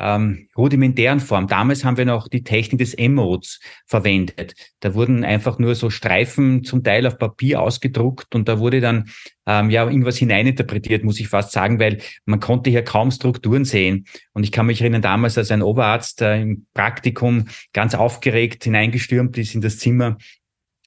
ähm, 0.00 0.48
rudimentären 0.56 1.20
Form. 1.20 1.46
Damals 1.46 1.84
haben 1.84 1.96
wir 1.96 2.06
noch 2.06 2.28
die 2.28 2.42
Technik 2.42 2.78
des 2.78 2.94
Emotes 2.94 3.60
verwendet. 3.86 4.54
Da 4.80 4.94
wurden 4.94 5.24
einfach 5.24 5.58
nur 5.58 5.74
so 5.74 5.90
Streifen 5.90 6.64
zum 6.64 6.82
Teil 6.82 7.06
auf 7.06 7.18
Papier 7.18 7.60
ausgedruckt 7.60 8.34
und 8.34 8.48
da 8.48 8.58
wurde 8.58 8.80
dann 8.80 9.10
ähm, 9.46 9.70
ja 9.70 9.84
irgendwas 9.84 10.16
hineininterpretiert, 10.16 11.04
muss 11.04 11.20
ich 11.20 11.28
fast 11.28 11.52
sagen, 11.52 11.78
weil 11.78 11.98
man 12.24 12.40
konnte 12.40 12.70
hier 12.70 12.82
kaum 12.82 13.10
Strukturen 13.10 13.64
sehen. 13.64 14.06
Und 14.32 14.44
ich 14.44 14.52
kann 14.52 14.66
mich 14.66 14.80
erinnern, 14.80 15.02
damals 15.02 15.36
als 15.36 15.50
ein 15.50 15.62
Oberarzt 15.62 16.22
äh, 16.22 16.40
im 16.40 16.66
Praktikum 16.74 17.46
ganz 17.72 17.94
aufgeregt 17.94 18.64
hineingestürmt 18.64 19.36
ist 19.38 19.54
in 19.54 19.60
das 19.60 19.78
Zimmer 19.78 20.16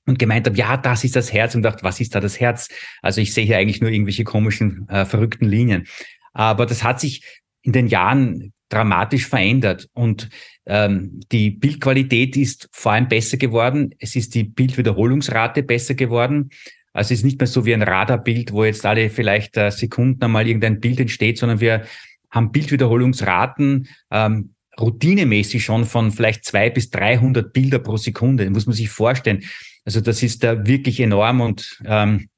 und 0.06 0.20
gemeint 0.20 0.48
habe, 0.48 0.58
ja, 0.58 0.78
das 0.78 1.04
ist 1.04 1.16
das 1.16 1.32
Herz 1.32 1.56
und 1.56 1.62
dachte, 1.62 1.84
was 1.84 2.00
ist 2.00 2.16
da 2.16 2.20
das 2.20 2.40
Herz? 2.40 2.68
Also 3.02 3.22
ich 3.22 3.34
sehe 3.34 3.46
hier 3.46 3.58
eigentlich 3.58 3.82
nur 3.82 3.92
irgendwelche 3.92 4.24
komischen, 4.24 4.88
äh, 4.90 5.06
verrückten 5.06 5.46
Linien. 5.46 5.88
Aber 6.34 6.66
das 6.66 6.84
hat 6.84 7.00
sich 7.00 7.24
in 7.62 7.72
den 7.72 7.88
Jahren 7.88 8.53
dramatisch 8.74 9.28
verändert 9.28 9.88
und 9.94 10.30
ähm, 10.66 11.20
die 11.32 11.52
Bildqualität 11.52 12.38
ist 12.38 12.70
vor 12.72 12.94
allem 12.94 13.08
besser 13.08 13.38
geworden. 13.38 13.94
Es 14.00 14.16
ist 14.16 14.34
die 14.34 14.44
Bildwiederholungsrate 14.44 15.64
besser 15.64 15.94
geworden. 15.94 16.50
Also 16.94 17.14
es 17.14 17.20
ist 17.20 17.26
nicht 17.26 17.40
mehr 17.40 17.48
so 17.48 17.66
wie 17.66 17.74
ein 17.74 17.82
Radarbild, 17.82 18.54
wo 18.54 18.64
jetzt 18.64 18.86
alle 18.86 19.10
vielleicht 19.10 19.58
äh, 19.58 19.72
Sekunden 19.72 20.24
einmal 20.24 20.48
irgendein 20.48 20.80
Bild 20.80 21.00
entsteht, 21.00 21.38
sondern 21.38 21.60
wir 21.60 21.84
haben 22.32 22.52
Bildwiederholungsraten 22.52 23.88
ähm, 24.12 24.54
routinemäßig 24.80 25.64
schon 25.64 25.86
von 25.86 26.12
vielleicht 26.12 26.46
zwei 26.46 26.70
bis 26.70 26.90
300 26.90 27.54
Bilder 27.54 27.80
pro 27.80 27.98
Sekunde. 27.98 28.46
Das 28.46 28.54
muss 28.54 28.66
man 28.66 28.76
sich 28.76 28.90
vorstellen. 28.90 29.44
Also 29.86 30.02
das 30.02 30.24
ist 30.24 30.44
da 30.44 30.66
wirklich 30.66 31.00
enorm 31.00 31.42
und 31.42 31.80
ähm, 31.86 32.30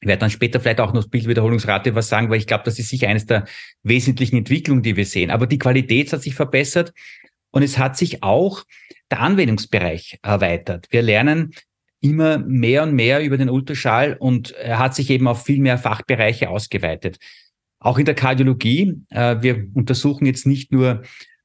ich 0.00 0.06
werde 0.06 0.20
dann 0.20 0.30
später 0.30 0.60
vielleicht 0.60 0.80
auch 0.80 0.92
noch 0.92 1.08
Bildwiederholungsrate 1.08 1.94
was 1.94 2.08
sagen, 2.08 2.30
weil 2.30 2.38
ich 2.38 2.46
glaube, 2.46 2.64
das 2.64 2.78
ist 2.78 2.88
sicher 2.88 3.08
eines 3.08 3.26
der 3.26 3.46
wesentlichen 3.82 4.36
Entwicklungen, 4.36 4.82
die 4.82 4.96
wir 4.96 5.06
sehen. 5.06 5.30
Aber 5.30 5.46
die 5.46 5.58
Qualität 5.58 6.12
hat 6.12 6.22
sich 6.22 6.34
verbessert 6.34 6.92
und 7.50 7.62
es 7.62 7.78
hat 7.78 7.96
sich 7.96 8.22
auch 8.22 8.64
der 9.10 9.20
Anwendungsbereich 9.20 10.18
erweitert. 10.22 10.86
Wir 10.90 11.02
lernen 11.02 11.52
immer 12.00 12.38
mehr 12.38 12.84
und 12.84 12.94
mehr 12.94 13.24
über 13.24 13.36
den 13.36 13.50
Ultraschall 13.50 14.16
und 14.18 14.52
er 14.52 14.78
hat 14.78 14.94
sich 14.94 15.10
eben 15.10 15.26
auf 15.26 15.44
viel 15.44 15.60
mehr 15.60 15.78
Fachbereiche 15.78 16.48
ausgeweitet. 16.48 17.18
Auch 17.80 17.98
in 17.98 18.04
der 18.04 18.14
Kardiologie. 18.14 19.02
Äh, 19.10 19.36
wir 19.40 19.66
untersuchen 19.74 20.26
jetzt 20.26 20.46
nicht 20.46 20.70
nur 20.70 21.02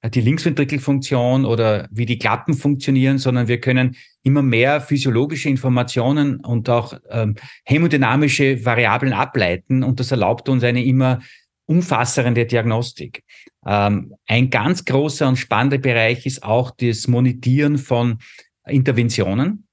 die 0.10 0.22
Linksventrikelfunktion 0.22 1.46
oder 1.46 1.88
wie 1.92 2.06
die 2.06 2.20
Klappen 2.20 2.54
funktionieren, 2.54 3.18
sondern 3.18 3.48
wir 3.48 3.60
können 3.60 3.96
immer 4.24 4.42
mehr 4.42 4.82
physiologische 4.82 5.50
Informationen 5.50 6.40
und 6.42 6.70
auch 6.70 6.98
ähm, 7.10 7.36
hämodynamische 7.66 8.66
Variablen 8.66 9.14
ableiten 9.14 9.84
und 9.84 10.00
das 10.00 10.12
erlaubt 10.12 10.50
uns 10.50 10.64
eine 10.64 10.84
immer 10.84 11.20
umfassende 11.66 12.46
Diagnostik. 12.46 13.24
Ähm, 13.66 14.14
ein 14.28 14.50
ganz 14.50 14.84
großer 14.84 15.28
und 15.28 15.38
spannender 15.38 15.78
Bereich 15.78 16.26
ist 16.26 16.44
auch 16.44 16.72
das 16.72 17.08
Monitieren 17.08 17.78
von 17.78 18.20
Interventionen. 18.68 19.68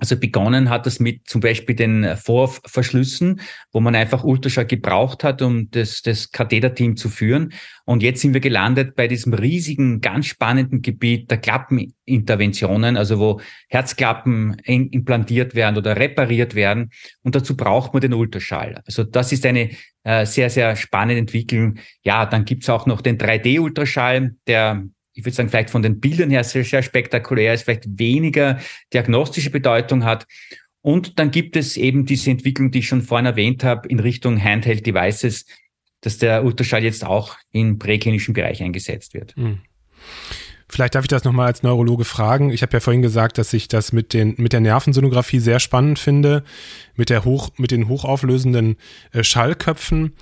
Also 0.00 0.18
begonnen 0.18 0.70
hat 0.70 0.86
das 0.86 0.98
mit 0.98 1.28
zum 1.28 1.42
Beispiel 1.42 1.76
den 1.76 2.16
Vorverschlüssen, 2.16 3.40
wo 3.70 3.80
man 3.80 3.94
einfach 3.94 4.24
Ultraschall 4.24 4.64
gebraucht 4.64 5.22
hat, 5.24 5.42
um 5.42 5.70
das, 5.70 6.00
das 6.00 6.30
Katheterteam 6.32 6.96
zu 6.96 7.10
führen. 7.10 7.52
Und 7.84 8.02
jetzt 8.02 8.22
sind 8.22 8.32
wir 8.32 8.40
gelandet 8.40 8.96
bei 8.96 9.08
diesem 9.08 9.34
riesigen, 9.34 10.00
ganz 10.00 10.26
spannenden 10.26 10.80
Gebiet 10.80 11.30
der 11.30 11.36
Klappeninterventionen, 11.36 12.96
also 12.96 13.18
wo 13.18 13.40
Herzklappen 13.68 14.54
implantiert 14.64 15.54
werden 15.54 15.76
oder 15.76 15.96
repariert 15.96 16.54
werden. 16.54 16.90
Und 17.22 17.34
dazu 17.34 17.54
braucht 17.54 17.92
man 17.92 18.00
den 18.00 18.14
Ultraschall. 18.14 18.80
Also 18.86 19.04
das 19.04 19.32
ist 19.32 19.44
eine 19.44 19.70
äh, 20.02 20.24
sehr, 20.24 20.48
sehr 20.48 20.76
spannende 20.76 21.20
Entwicklung. 21.20 21.76
Ja, 22.02 22.24
dann 22.24 22.46
gibt's 22.46 22.70
auch 22.70 22.86
noch 22.86 23.02
den 23.02 23.18
3D-Ultraschall, 23.18 24.36
der 24.46 24.82
ich 25.12 25.24
würde 25.24 25.34
sagen, 25.34 25.48
vielleicht 25.48 25.70
von 25.70 25.82
den 25.82 26.00
Bildern 26.00 26.30
her 26.30 26.44
sehr, 26.44 26.64
sehr 26.64 26.82
spektakulär 26.82 27.54
ist, 27.54 27.64
vielleicht 27.64 27.98
weniger 27.98 28.58
diagnostische 28.92 29.50
Bedeutung 29.50 30.04
hat. 30.04 30.26
Und 30.82 31.18
dann 31.18 31.30
gibt 31.30 31.56
es 31.56 31.76
eben 31.76 32.06
diese 32.06 32.30
Entwicklung, 32.30 32.70
die 32.70 32.78
ich 32.78 32.88
schon 32.88 33.02
vorhin 33.02 33.26
erwähnt 33.26 33.64
habe, 33.64 33.88
in 33.88 34.00
Richtung 34.00 34.42
Handheld 34.42 34.86
Devices, 34.86 35.46
dass 36.00 36.18
der 36.18 36.44
Ultraschall 36.44 36.82
jetzt 36.82 37.04
auch 37.04 37.36
im 37.52 37.78
präklinischen 37.78 38.32
Bereich 38.32 38.62
eingesetzt 38.62 39.12
wird. 39.14 39.36
Mhm. 39.36 39.60
Vielleicht 40.70 40.94
darf 40.94 41.04
ich 41.04 41.08
das 41.08 41.24
nochmal 41.24 41.48
als 41.48 41.64
Neurologe 41.64 42.04
fragen. 42.04 42.50
Ich 42.50 42.62
habe 42.62 42.74
ja 42.74 42.80
vorhin 42.80 43.02
gesagt, 43.02 43.38
dass 43.38 43.52
ich 43.52 43.66
das 43.66 43.92
mit, 43.92 44.14
den, 44.14 44.34
mit 44.38 44.52
der 44.52 44.60
Nervensonographie 44.60 45.40
sehr 45.40 45.58
spannend 45.58 45.98
finde, 45.98 46.44
mit, 46.94 47.10
der 47.10 47.24
hoch, 47.24 47.50
mit 47.56 47.72
den 47.72 47.88
hochauflösenden 47.88 48.76
äh, 49.12 49.24
Schallköpfen. 49.24 50.14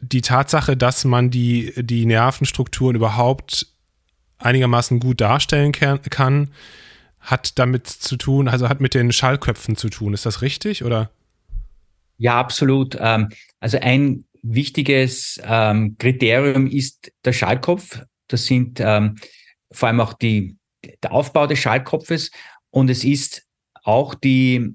Die 0.00 0.22
Tatsache, 0.22 0.76
dass 0.76 1.04
man 1.04 1.30
die, 1.30 1.74
die 1.76 2.06
Nervenstrukturen 2.06 2.96
überhaupt 2.96 3.73
einigermaßen 4.38 5.00
gut 5.00 5.20
darstellen 5.20 5.72
kann, 5.72 6.50
hat 7.20 7.58
damit 7.58 7.86
zu 7.86 8.16
tun, 8.16 8.48
also 8.48 8.68
hat 8.68 8.80
mit 8.80 8.94
den 8.94 9.12
Schallköpfen 9.12 9.76
zu 9.76 9.88
tun. 9.88 10.12
Ist 10.12 10.26
das 10.26 10.42
richtig 10.42 10.84
oder? 10.84 11.10
Ja, 12.18 12.38
absolut. 12.38 12.96
Ähm, 13.00 13.30
also 13.60 13.78
ein 13.80 14.24
wichtiges 14.42 15.40
ähm, 15.44 15.96
Kriterium 15.98 16.66
ist 16.66 17.12
der 17.24 17.32
Schallkopf. 17.32 18.02
Das 18.28 18.44
sind 18.44 18.78
ähm, 18.80 19.16
vor 19.72 19.88
allem 19.88 20.00
auch 20.00 20.12
die, 20.12 20.56
der 21.02 21.12
Aufbau 21.12 21.46
des 21.46 21.58
Schallkopfes 21.58 22.30
und 22.70 22.90
es 22.90 23.04
ist 23.04 23.46
auch 23.82 24.14
die, 24.14 24.74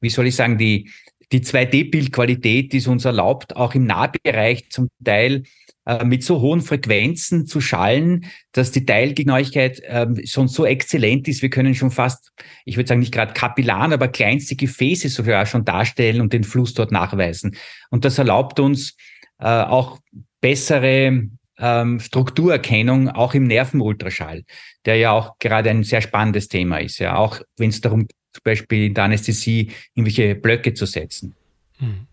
wie 0.00 0.08
soll 0.10 0.26
ich 0.26 0.34
sagen, 0.34 0.58
die, 0.58 0.90
die 1.30 1.40
2D-Bildqualität, 1.40 2.72
die 2.72 2.78
es 2.78 2.88
uns 2.88 3.04
erlaubt, 3.04 3.54
auch 3.54 3.74
im 3.74 3.84
Nahbereich 3.84 4.70
zum 4.70 4.88
Teil 5.04 5.44
äh, 5.88 6.04
mit 6.04 6.22
so 6.22 6.42
hohen 6.42 6.60
Frequenzen 6.60 7.46
zu 7.46 7.62
schallen, 7.62 8.26
dass 8.52 8.72
die 8.72 8.84
Teilgenauigkeit 8.84 9.80
äh, 9.80 10.06
schon 10.26 10.46
so 10.46 10.66
exzellent 10.66 11.26
ist. 11.28 11.40
Wir 11.40 11.48
können 11.48 11.74
schon 11.74 11.90
fast, 11.90 12.30
ich 12.66 12.76
würde 12.76 12.88
sagen 12.88 13.00
nicht 13.00 13.14
gerade 13.14 13.32
Kapillaren, 13.32 13.94
aber 13.94 14.08
kleinste 14.08 14.54
Gefäße 14.54 15.08
sogar 15.08 15.46
schon 15.46 15.64
darstellen 15.64 16.20
und 16.20 16.34
den 16.34 16.44
Fluss 16.44 16.74
dort 16.74 16.92
nachweisen. 16.92 17.56
Und 17.88 18.04
das 18.04 18.18
erlaubt 18.18 18.60
uns 18.60 18.98
äh, 19.38 19.46
auch 19.46 19.98
bessere 20.42 21.30
ähm, 21.58 22.00
Strukturerkennung 22.00 23.08
auch 23.08 23.32
im 23.32 23.44
Nervenultraschall, 23.44 24.44
der 24.84 24.96
ja 24.96 25.12
auch 25.12 25.38
gerade 25.38 25.70
ein 25.70 25.84
sehr 25.84 26.02
spannendes 26.02 26.48
Thema 26.48 26.82
ist. 26.82 26.98
Ja, 26.98 27.16
auch 27.16 27.40
wenn 27.56 27.70
es 27.70 27.80
darum 27.80 28.06
zum 28.34 28.42
Beispiel 28.44 28.88
in 28.88 28.94
der 28.94 29.04
Anästhesie 29.04 29.72
irgendwelche 29.94 30.34
Blöcke 30.34 30.74
zu 30.74 30.84
setzen. 30.84 31.34
Hm. 31.78 32.06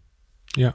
Ja. 0.55 0.73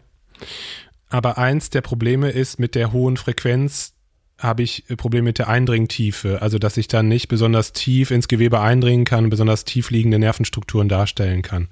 Aber 1.10 1.38
eins 1.38 1.70
der 1.70 1.80
Probleme 1.80 2.30
ist, 2.30 2.58
mit 2.58 2.74
der 2.74 2.92
hohen 2.92 3.16
Frequenz 3.16 3.94
habe 4.38 4.62
ich 4.62 4.84
Probleme 4.96 5.26
mit 5.26 5.38
der 5.38 5.48
Eindringtiefe. 5.48 6.40
Also, 6.40 6.58
dass 6.58 6.76
ich 6.76 6.88
dann 6.88 7.08
nicht 7.08 7.28
besonders 7.28 7.72
tief 7.72 8.10
ins 8.10 8.28
Gewebe 8.28 8.60
eindringen 8.60 9.04
kann, 9.04 9.28
besonders 9.28 9.64
tief 9.64 9.90
liegende 9.90 10.18
Nervenstrukturen 10.18 10.88
darstellen 10.88 11.42
kann. 11.42 11.68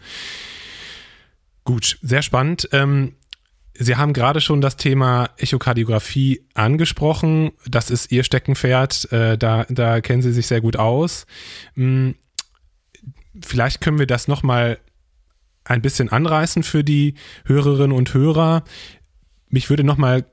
Gut, 1.64 1.98
sehr 2.02 2.22
spannend. 2.22 2.68
Ähm, 2.72 3.14
Sie 3.80 3.94
haben 3.94 4.12
gerade 4.12 4.40
schon 4.40 4.60
das 4.60 4.76
Thema 4.76 5.30
Echokardiographie 5.36 6.44
angesprochen. 6.52 7.52
Das 7.66 7.90
ist 7.90 8.10
Ihr 8.10 8.24
Steckenpferd. 8.24 9.12
Äh, 9.12 9.38
da, 9.38 9.66
da 9.68 10.00
kennen 10.00 10.20
Sie 10.20 10.32
sich 10.32 10.48
sehr 10.48 10.60
gut 10.60 10.76
aus. 10.76 11.26
Hm, 11.74 12.16
vielleicht 13.40 13.80
können 13.80 14.00
wir 14.00 14.08
das 14.08 14.26
nochmal 14.26 14.78
ein 15.62 15.82
bisschen 15.82 16.08
anreißen 16.08 16.64
für 16.64 16.82
die 16.82 17.14
Hörerinnen 17.44 17.96
und 17.96 18.12
Hörer. 18.14 18.64
Mich 19.48 19.70
würde 19.70 19.84
noch 19.84 19.96
mal 19.96 20.24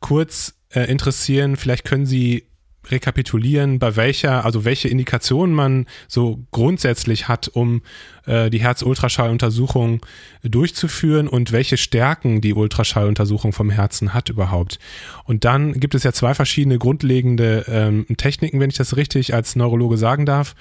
kurz 0.00 0.54
äh, 0.70 0.90
interessieren, 0.90 1.56
vielleicht 1.56 1.84
können 1.84 2.06
Sie 2.06 2.46
rekapitulieren, 2.90 3.78
bei 3.78 3.96
welcher, 3.96 4.44
also 4.44 4.64
welche 4.64 4.88
Indikationen 4.88 5.54
man 5.54 5.86
so 6.08 6.40
grundsätzlich 6.50 7.28
hat, 7.28 7.48
um 7.48 7.82
äh, 8.26 8.50
die 8.50 8.60
Herz-Ultraschalluntersuchung 8.60 10.04
durchzuführen 10.42 11.28
und 11.28 11.52
welche 11.52 11.76
Stärken 11.76 12.40
die 12.40 12.54
Ultraschalluntersuchung 12.54 13.52
vom 13.52 13.70
Herzen 13.70 14.14
hat 14.14 14.28
überhaupt. 14.28 14.78
Und 15.24 15.44
dann 15.44 15.72
gibt 15.74 15.94
es 15.94 16.02
ja 16.02 16.12
zwei 16.12 16.34
verschiedene 16.34 16.78
grundlegende 16.78 17.64
ähm, 17.68 18.06
Techniken, 18.16 18.60
wenn 18.60 18.70
ich 18.70 18.76
das 18.76 18.96
richtig 18.96 19.34
als 19.34 19.56
Neurologe 19.56 19.96
sagen 19.96 20.26
darf 20.26 20.54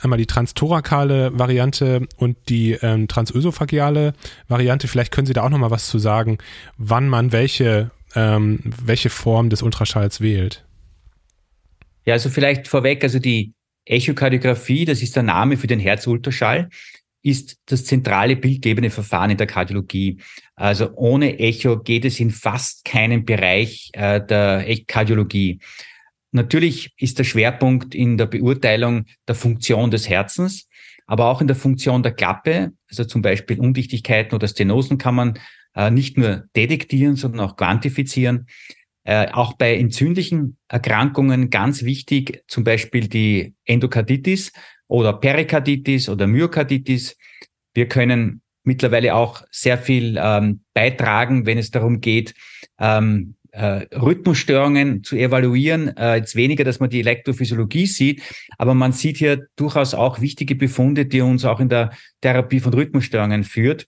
einmal 0.00 0.18
die 0.18 0.26
transtorakale 0.26 1.36
Variante 1.38 2.06
und 2.16 2.36
die 2.48 2.72
ähm, 2.72 3.08
transösophageale 3.08 4.14
Variante. 4.48 4.88
Vielleicht 4.88 5.12
können 5.12 5.26
Sie 5.26 5.32
da 5.32 5.42
auch 5.42 5.50
noch 5.50 5.58
mal 5.58 5.70
was 5.70 5.88
zu 5.88 5.98
sagen, 5.98 6.38
wann 6.76 7.08
man 7.08 7.32
welche, 7.32 7.90
ähm, 8.14 8.60
welche 8.64 9.10
Form 9.10 9.50
des 9.50 9.62
Ultraschalls 9.62 10.20
wählt. 10.20 10.64
Ja, 12.04 12.14
also 12.14 12.28
vielleicht 12.28 12.68
vorweg, 12.68 13.02
also 13.02 13.18
die 13.18 13.54
Echokardiographie, 13.86 14.84
das 14.84 15.02
ist 15.02 15.16
der 15.16 15.22
Name 15.22 15.56
für 15.56 15.66
den 15.66 15.80
Herzultraschall, 15.80 16.68
ist 17.22 17.56
das 17.66 17.84
zentrale 17.84 18.36
bildgebende 18.36 18.90
Verfahren 18.90 19.30
in 19.30 19.38
der 19.38 19.46
Kardiologie. 19.46 20.20
Also 20.56 20.92
ohne 20.94 21.38
Echo 21.38 21.78
geht 21.78 22.04
es 22.04 22.20
in 22.20 22.30
fast 22.30 22.84
keinem 22.84 23.24
Bereich 23.24 23.90
äh, 23.94 24.24
der 24.24 24.66
Kardiologie. 24.86 25.58
Natürlich 26.32 26.92
ist 26.98 27.18
der 27.18 27.24
Schwerpunkt 27.24 27.94
in 27.94 28.18
der 28.18 28.26
Beurteilung 28.26 29.06
der 29.26 29.34
Funktion 29.34 29.90
des 29.90 30.08
Herzens, 30.08 30.68
aber 31.06 31.26
auch 31.26 31.40
in 31.40 31.46
der 31.46 31.56
Funktion 31.56 32.02
der 32.02 32.12
Klappe, 32.12 32.72
also 32.90 33.04
zum 33.04 33.22
Beispiel 33.22 33.58
Undichtigkeiten 33.58 34.34
oder 34.34 34.48
Stenosen 34.48 34.98
kann 34.98 35.14
man 35.14 35.38
äh, 35.74 35.90
nicht 35.90 36.18
nur 36.18 36.44
detektieren, 36.56 37.16
sondern 37.16 37.40
auch 37.40 37.56
quantifizieren. 37.56 38.46
Äh, 39.04 39.28
auch 39.32 39.52
bei 39.54 39.76
entzündlichen 39.76 40.56
Erkrankungen 40.68 41.50
ganz 41.50 41.82
wichtig, 41.84 42.42
zum 42.48 42.64
Beispiel 42.64 43.06
die 43.08 43.54
Endokarditis 43.66 44.52
oder 44.88 45.12
Perikarditis 45.12 46.08
oder 46.08 46.26
Myokarditis. 46.26 47.16
Wir 47.74 47.86
können 47.86 48.40
mittlerweile 48.62 49.14
auch 49.14 49.42
sehr 49.50 49.76
viel 49.76 50.18
ähm, 50.18 50.62
beitragen, 50.72 51.44
wenn 51.44 51.58
es 51.58 51.70
darum 51.70 52.00
geht, 52.00 52.34
ähm, 52.78 53.34
äh, 53.50 53.86
Rhythmusstörungen 53.94 55.04
zu 55.04 55.16
evaluieren. 55.16 55.96
Äh, 55.96 56.16
jetzt 56.16 56.34
weniger, 56.34 56.64
dass 56.64 56.80
man 56.80 56.90
die 56.90 57.00
Elektrophysiologie 57.00 57.86
sieht, 57.86 58.22
aber 58.58 58.74
man 58.74 58.92
sieht 58.92 59.18
hier 59.18 59.46
durchaus 59.56 59.94
auch 59.94 60.20
wichtige 60.20 60.54
Befunde, 60.54 61.06
die 61.06 61.20
uns 61.20 61.44
auch 61.44 61.60
in 61.60 61.68
der 61.68 61.92
Therapie 62.22 62.60
von 62.60 62.72
Rhythmusstörungen 62.72 63.44
führt. 63.44 63.86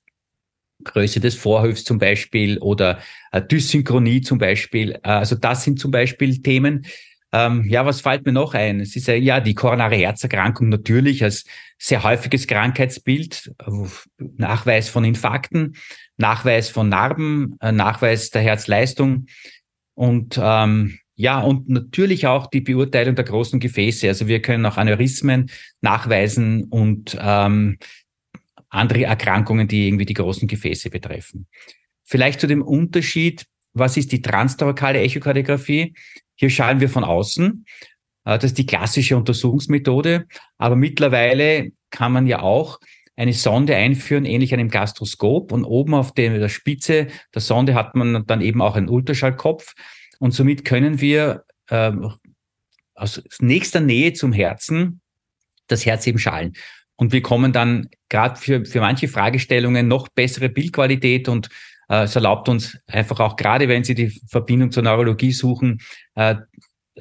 Größe 0.84 1.20
des 1.20 1.34
Vorhöfs 1.34 1.84
zum 1.84 1.98
Beispiel 1.98 2.58
oder 2.58 2.98
äh, 3.32 3.42
Dysynchronie 3.42 4.20
zum 4.20 4.38
Beispiel. 4.38 4.92
Äh, 4.92 5.08
also 5.08 5.36
das 5.36 5.64
sind 5.64 5.78
zum 5.78 5.90
Beispiel 5.90 6.42
Themen. 6.42 6.86
Ähm, 7.32 7.64
ja, 7.68 7.84
was 7.84 8.00
fällt 8.00 8.24
mir 8.24 8.32
noch 8.32 8.54
ein? 8.54 8.80
Es 8.80 8.94
ist 8.96 9.08
ja 9.08 9.40
die 9.40 9.54
koronare 9.54 9.96
Herzerkrankung 9.96 10.68
natürlich 10.68 11.22
als 11.24 11.44
sehr 11.78 12.02
häufiges 12.02 12.46
Krankheitsbild, 12.46 13.52
Nachweis 14.18 14.88
von 14.88 15.04
Infarkten, 15.04 15.76
Nachweis 16.16 16.68
von 16.70 16.88
Narben, 16.88 17.56
äh, 17.60 17.72
Nachweis 17.72 18.30
der 18.30 18.42
Herzleistung 18.42 19.26
und 19.94 20.38
ähm, 20.40 20.98
ja, 21.18 21.40
und 21.40 21.68
natürlich 21.70 22.26
auch 22.26 22.46
die 22.46 22.60
Beurteilung 22.60 23.14
der 23.14 23.24
großen 23.24 23.58
Gefäße. 23.58 24.06
Also 24.06 24.28
wir 24.28 24.42
können 24.42 24.66
auch 24.66 24.76
Aneurysmen 24.76 25.50
nachweisen 25.80 26.64
und 26.64 27.16
ähm, 27.18 27.78
andere 28.76 29.04
Erkrankungen, 29.04 29.68
die 29.68 29.86
irgendwie 29.86 30.06
die 30.06 30.14
großen 30.14 30.46
Gefäße 30.48 30.90
betreffen. 30.90 31.46
Vielleicht 32.04 32.40
zu 32.40 32.46
dem 32.46 32.62
Unterschied, 32.62 33.46
was 33.72 33.96
ist 33.96 34.12
die 34.12 34.22
transtorakale 34.22 35.00
Echokardiographie? 35.00 35.94
Hier 36.36 36.50
schallen 36.50 36.80
wir 36.80 36.88
von 36.88 37.04
außen. 37.04 37.66
Äh, 38.24 38.38
das 38.38 38.44
ist 38.44 38.58
die 38.58 38.66
klassische 38.66 39.16
Untersuchungsmethode. 39.16 40.26
Aber 40.58 40.76
mittlerweile 40.76 41.72
kann 41.90 42.12
man 42.12 42.26
ja 42.26 42.40
auch 42.40 42.78
eine 43.16 43.32
Sonde 43.32 43.74
einführen, 43.74 44.24
ähnlich 44.24 44.52
einem 44.52 44.68
Gastroskop. 44.68 45.52
Und 45.52 45.64
oben 45.64 45.94
auf 45.94 46.12
der 46.12 46.48
Spitze 46.48 47.08
der 47.34 47.42
Sonde 47.42 47.74
hat 47.74 47.94
man 47.94 48.26
dann 48.26 48.40
eben 48.40 48.62
auch 48.62 48.76
einen 48.76 48.88
Ultraschallkopf. 48.88 49.74
Und 50.18 50.32
somit 50.32 50.64
können 50.64 51.00
wir 51.00 51.44
ähm, 51.70 52.12
aus 52.94 53.22
nächster 53.40 53.80
Nähe 53.80 54.12
zum 54.12 54.32
Herzen 54.32 55.00
das 55.66 55.84
Herz 55.84 56.06
eben 56.06 56.18
schallen. 56.18 56.54
Und 56.96 57.12
wir 57.12 57.22
kommen 57.22 57.52
dann 57.52 57.88
gerade 58.08 58.40
für, 58.40 58.64
für 58.64 58.80
manche 58.80 59.08
Fragestellungen 59.08 59.86
noch 59.86 60.08
bessere 60.08 60.48
Bildqualität 60.48 61.28
und 61.28 61.48
äh, 61.88 62.04
es 62.04 62.16
erlaubt 62.16 62.48
uns 62.48 62.78
einfach 62.86 63.20
auch, 63.20 63.36
gerade 63.36 63.68
wenn 63.68 63.84
Sie 63.84 63.94
die 63.94 64.20
Verbindung 64.28 64.72
zur 64.72 64.82
Neurologie 64.82 65.32
suchen, 65.32 65.80
äh, 66.14 66.36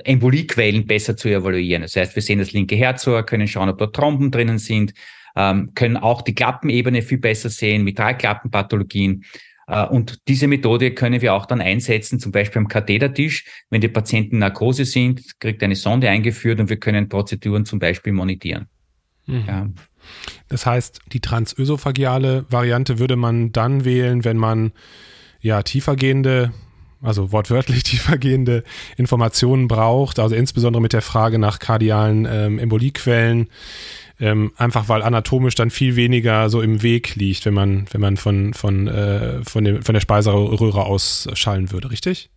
Emboliequellen 0.03 0.85
besser 0.85 1.15
zu 1.15 1.29
evaluieren. 1.29 1.83
Das 1.83 1.95
heißt, 1.95 2.15
wir 2.15 2.21
sehen 2.21 2.39
das 2.39 2.51
linke 2.51 2.75
Herzohr, 2.75 3.23
können 3.23 3.47
schauen, 3.47 3.69
ob 3.69 3.77
da 3.77 3.87
Tromben 3.87 4.29
drinnen 4.29 4.57
sind, 4.57 4.93
ähm, 5.35 5.71
können 5.73 5.97
auch 5.97 6.21
die 6.21 6.35
Klappenebene 6.35 7.01
viel 7.01 7.17
besser 7.17 7.49
sehen, 7.49 7.83
Mitralklappenpathologien. 7.83 9.23
Äh, 9.67 9.85
und 9.85 10.27
diese 10.27 10.47
Methode 10.47 10.91
können 10.91 11.21
wir 11.21 11.33
auch 11.33 11.45
dann 11.45 11.61
einsetzen, 11.61 12.19
zum 12.19 12.33
Beispiel 12.33 12.59
am 12.59 12.67
Kathetertisch. 12.67 13.45
Wenn 13.69 13.81
die 13.81 13.87
Patienten 13.87 14.39
Narkose 14.39 14.85
sind, 14.85 15.39
kriegt 15.39 15.63
eine 15.63 15.75
Sonde 15.75 16.09
eingeführt 16.09 16.59
und 16.59 16.69
wir 16.69 16.77
können 16.77 17.07
Prozeduren 17.07 17.65
zum 17.65 17.79
Beispiel 17.79 18.11
monitieren. 18.11 18.67
Mhm. 19.25 19.44
Ja. 19.48 19.67
Das 20.48 20.65
heißt, 20.65 21.01
die 21.13 21.20
transösophageale 21.20 22.46
Variante 22.50 23.00
würde 23.00 23.15
man 23.15 23.51
dann 23.51 23.86
wählen, 23.86 24.24
wenn 24.24 24.38
man 24.38 24.72
ja 25.41 25.63
tiefergehende, 25.63 26.51
also 27.01 27.32
wortwörtlich 27.32 27.84
tiefergehende 27.84 28.63
Informationen 28.98 29.67
braucht, 29.67 30.20
also 30.20 30.36
insbesondere 30.36 30.82
mit 30.82 30.94
der 30.94 31.01
Frage 31.01 31.39
nach 31.39 31.60
kardialen 31.60 32.27
ähm, 32.29 32.60
Emboliequellen 32.60 33.50
ähm, 34.20 34.53
einfach 34.55 34.88
weil 34.88 35.01
anatomisch 35.01 35.55
dann 35.55 35.70
viel 35.70 35.96
weniger 35.96 36.50
so 36.50 36.62
im 36.62 36.82
Weg 36.82 37.15
liegt, 37.15 37.46
wenn 37.46 37.53
man, 37.53 37.86
wenn 37.91 38.01
man 38.01 38.17
von, 38.17 38.53
von, 38.53 38.88
äh, 38.88 39.44
von, 39.44 39.63
dem, 39.63 39.82
von 39.82 39.94
der 39.94 40.00
Speiseröhre 40.00 40.86
ausschallen 40.86 41.72
würde, 41.72 41.91
richtig? 41.91 42.29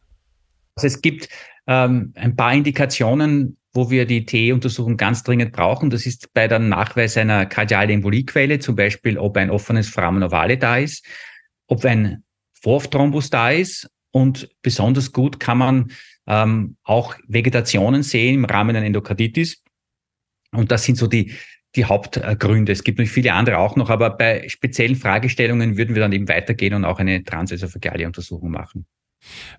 Also 0.76 0.86
es 0.88 1.02
gibt 1.02 1.28
ähm, 1.66 2.12
ein 2.16 2.34
paar 2.34 2.52
Indikationen, 2.52 3.57
wo 3.72 3.90
wir 3.90 4.06
die 4.06 4.24
TE-Untersuchung 4.24 4.96
ganz 4.96 5.22
dringend 5.22 5.52
brauchen. 5.52 5.90
Das 5.90 6.06
ist 6.06 6.32
bei 6.32 6.48
der 6.48 6.58
Nachweis 6.58 7.16
einer 7.16 7.46
kardialen 7.46 7.90
Emboliequelle, 7.90 8.58
zum 8.58 8.76
Beispiel, 8.76 9.18
ob 9.18 9.36
ein 9.36 9.50
offenes 9.50 9.88
Foramen 9.88 10.22
ovale 10.22 10.58
da 10.58 10.78
ist, 10.78 11.04
ob 11.66 11.84
ein 11.84 12.24
Vorthrombus 12.60 13.30
da 13.30 13.50
ist 13.50 13.88
und 14.10 14.48
besonders 14.62 15.12
gut 15.12 15.38
kann 15.38 15.58
man 15.58 15.92
ähm, 16.26 16.76
auch 16.82 17.14
Vegetationen 17.28 18.02
sehen 18.02 18.36
im 18.36 18.44
Rahmen 18.44 18.74
einer 18.74 18.86
Endokarditis. 18.86 19.62
Und 20.50 20.72
das 20.72 20.84
sind 20.84 20.96
so 20.96 21.06
die 21.06 21.32
die 21.74 21.84
Hauptgründe. 21.84 22.72
Es 22.72 22.82
gibt 22.82 22.98
noch 22.98 23.06
viele 23.06 23.34
andere 23.34 23.58
auch 23.58 23.76
noch, 23.76 23.90
aber 23.90 24.10
bei 24.10 24.48
speziellen 24.48 24.96
Fragestellungen 24.96 25.76
würden 25.76 25.94
wir 25.94 26.00
dann 26.00 26.12
eben 26.12 26.28
weitergehen 26.28 26.74
und 26.74 26.84
auch 26.84 26.98
eine 26.98 27.22
transesophageale 27.24 28.06
Untersuchung 28.06 28.50
machen. 28.50 28.86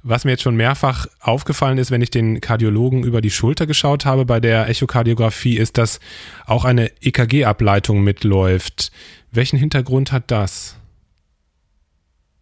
Was 0.03 0.25
mir 0.25 0.31
jetzt 0.31 0.43
schon 0.43 0.55
mehrfach 0.55 1.07
aufgefallen 1.19 1.77
ist, 1.77 1.91
wenn 1.91 2.01
ich 2.01 2.09
den 2.09 2.41
Kardiologen 2.41 3.03
über 3.03 3.21
die 3.21 3.29
Schulter 3.29 3.67
geschaut 3.67 4.05
habe 4.05 4.25
bei 4.25 4.39
der 4.39 4.69
Echokardiographie, 4.69 5.57
ist, 5.57 5.77
dass 5.77 5.99
auch 6.45 6.65
eine 6.65 6.91
EKG-Ableitung 7.01 8.01
mitläuft. 8.01 8.91
Welchen 9.31 9.59
Hintergrund 9.59 10.11
hat 10.11 10.31
das? 10.31 10.77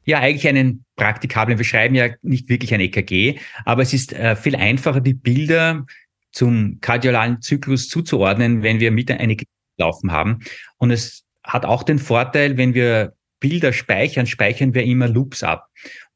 Ja, 0.06 0.20
eigentlich 0.20 0.48
einen 0.48 0.86
praktikablen. 0.96 1.58
Wir 1.58 1.66
schreiben 1.66 1.96
ja 1.96 2.10
nicht 2.22 2.48
wirklich 2.48 2.74
ein 2.74 2.80
EKG, 2.80 3.40
aber 3.66 3.82
es 3.82 3.94
ist 3.94 4.14
äh, 4.14 4.38
viel 4.38 4.56
einfacher, 4.56 5.02
die 5.02 5.14
Bilder 5.14 5.86
zum 6.32 6.80
kardiolalen 6.80 7.42
Zyklus 7.42 7.90
zuzuordnen, 7.90 8.64
wenn 8.64 8.80
wir 8.80 8.92
mit 8.92 9.12
eine 9.12 9.36
laufen 9.78 10.12
haben. 10.12 10.40
Und 10.78 10.92
es 10.92 11.24
hat 11.44 11.66
auch 11.66 11.84
den 11.84 12.00
Vorteil, 12.00 12.58
wenn 12.58 12.74
wir 12.74 13.14
Bilder 13.40 13.74
speichern, 13.74 14.28
speichern 14.28 14.74
wir 14.74 14.84
immer 14.84 15.08
Loops 15.08 15.44
ab. 15.44 15.68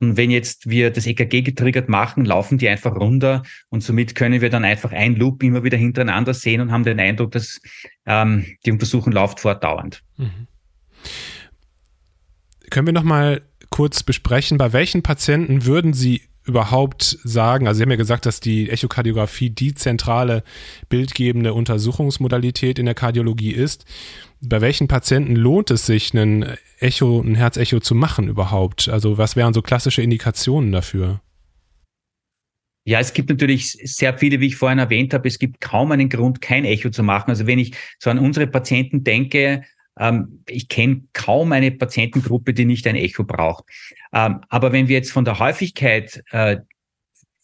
Und 0.02 0.18
wenn 0.18 0.32
jetzt 0.32 0.68
wir 0.68 0.90
das 0.90 1.06
EKG 1.06 1.44
getriggert 1.44 1.88
machen, 1.88 2.26
laufen 2.26 2.58
die 2.58 2.68
einfach 2.68 2.96
runter 2.96 3.44
und 3.70 3.84
somit 3.84 4.16
können 4.16 4.42
wir 4.42 4.50
dann 4.50 4.66
einfach 4.66 4.92
ein 4.92 5.16
Loop 5.16 5.44
immer 5.44 5.64
wieder 5.64 5.78
hintereinander 5.78 6.34
sehen 6.34 6.60
und 6.60 6.72
haben 6.72 6.84
den 6.84 7.00
Eindruck, 7.00 7.32
dass 7.32 7.62
ähm, 8.08 8.48
die 8.66 8.72
Untersuchung 8.72 9.14
läuft 9.14 9.40
fortdauernd. 9.40 10.04
Mhm. 10.18 10.48
Können 12.72 12.88
wir 12.88 12.94
noch 12.94 13.04
mal 13.04 13.44
kurz 13.70 14.02
besprechen, 14.02 14.58
bei 14.58 14.74
welchen 14.74 15.04
Patienten 15.04 15.66
würden 15.66 15.94
Sie 15.94 16.24
überhaupt 16.46 17.20
sagen, 17.24 17.68
also 17.68 17.78
Sie 17.78 17.84
haben 17.84 17.92
ja 17.92 17.98
gesagt, 17.98 18.26
dass 18.26 18.40
die 18.40 18.70
Echokardiographie 18.70 19.50
die 19.50 19.74
zentrale 19.74 20.44
bildgebende 20.90 21.54
Untersuchungsmodalität 21.54 22.80
in 22.80 22.86
der 22.86 22.96
Kardiologie 22.96 23.52
ist. 23.52 23.86
Bei 24.42 24.60
welchen 24.62 24.88
Patienten 24.88 25.36
lohnt 25.36 25.70
es 25.70 25.86
sich, 25.86 26.14
ein 26.14 26.58
Echo, 26.80 27.22
ein 27.22 27.36
Herzecho 27.36 27.80
zu 27.80 27.94
machen 27.94 28.28
überhaupt? 28.28 28.90
Also 28.90 29.18
was 29.18 29.36
wären 29.36 29.54
so 29.54 29.62
klassische 29.62 30.02
Indikationen 30.02 30.72
dafür? 30.72 31.22
Ja, 32.84 33.00
es 33.00 33.14
gibt 33.14 33.30
natürlich 33.30 33.74
sehr 33.84 34.18
viele, 34.18 34.40
wie 34.40 34.48
ich 34.48 34.56
vorhin 34.56 34.80
erwähnt 34.80 35.14
habe. 35.14 35.28
Es 35.28 35.38
gibt 35.38 35.62
kaum 35.62 35.92
einen 35.92 36.10
Grund, 36.10 36.42
kein 36.42 36.66
Echo 36.66 36.90
zu 36.90 37.04
machen. 37.04 37.30
Also 37.30 37.46
wenn 37.46 37.60
ich 37.60 37.76
so 38.00 38.10
an 38.10 38.18
unsere 38.18 38.48
Patienten 38.48 39.04
denke, 39.04 39.64
ich 40.48 40.70
kenne 40.70 41.04
kaum 41.14 41.52
eine 41.52 41.72
Patientengruppe, 41.72 42.54
die 42.54 42.66
nicht 42.66 42.88
ein 42.88 42.96
Echo 42.96 43.24
braucht. 43.24 43.66
Ähm, 44.14 44.42
aber 44.50 44.72
wenn 44.72 44.88
wir 44.88 44.96
jetzt 44.96 45.12
von 45.12 45.26
der 45.26 45.40
Häufigkeit 45.40 46.24
äh, 46.32 46.58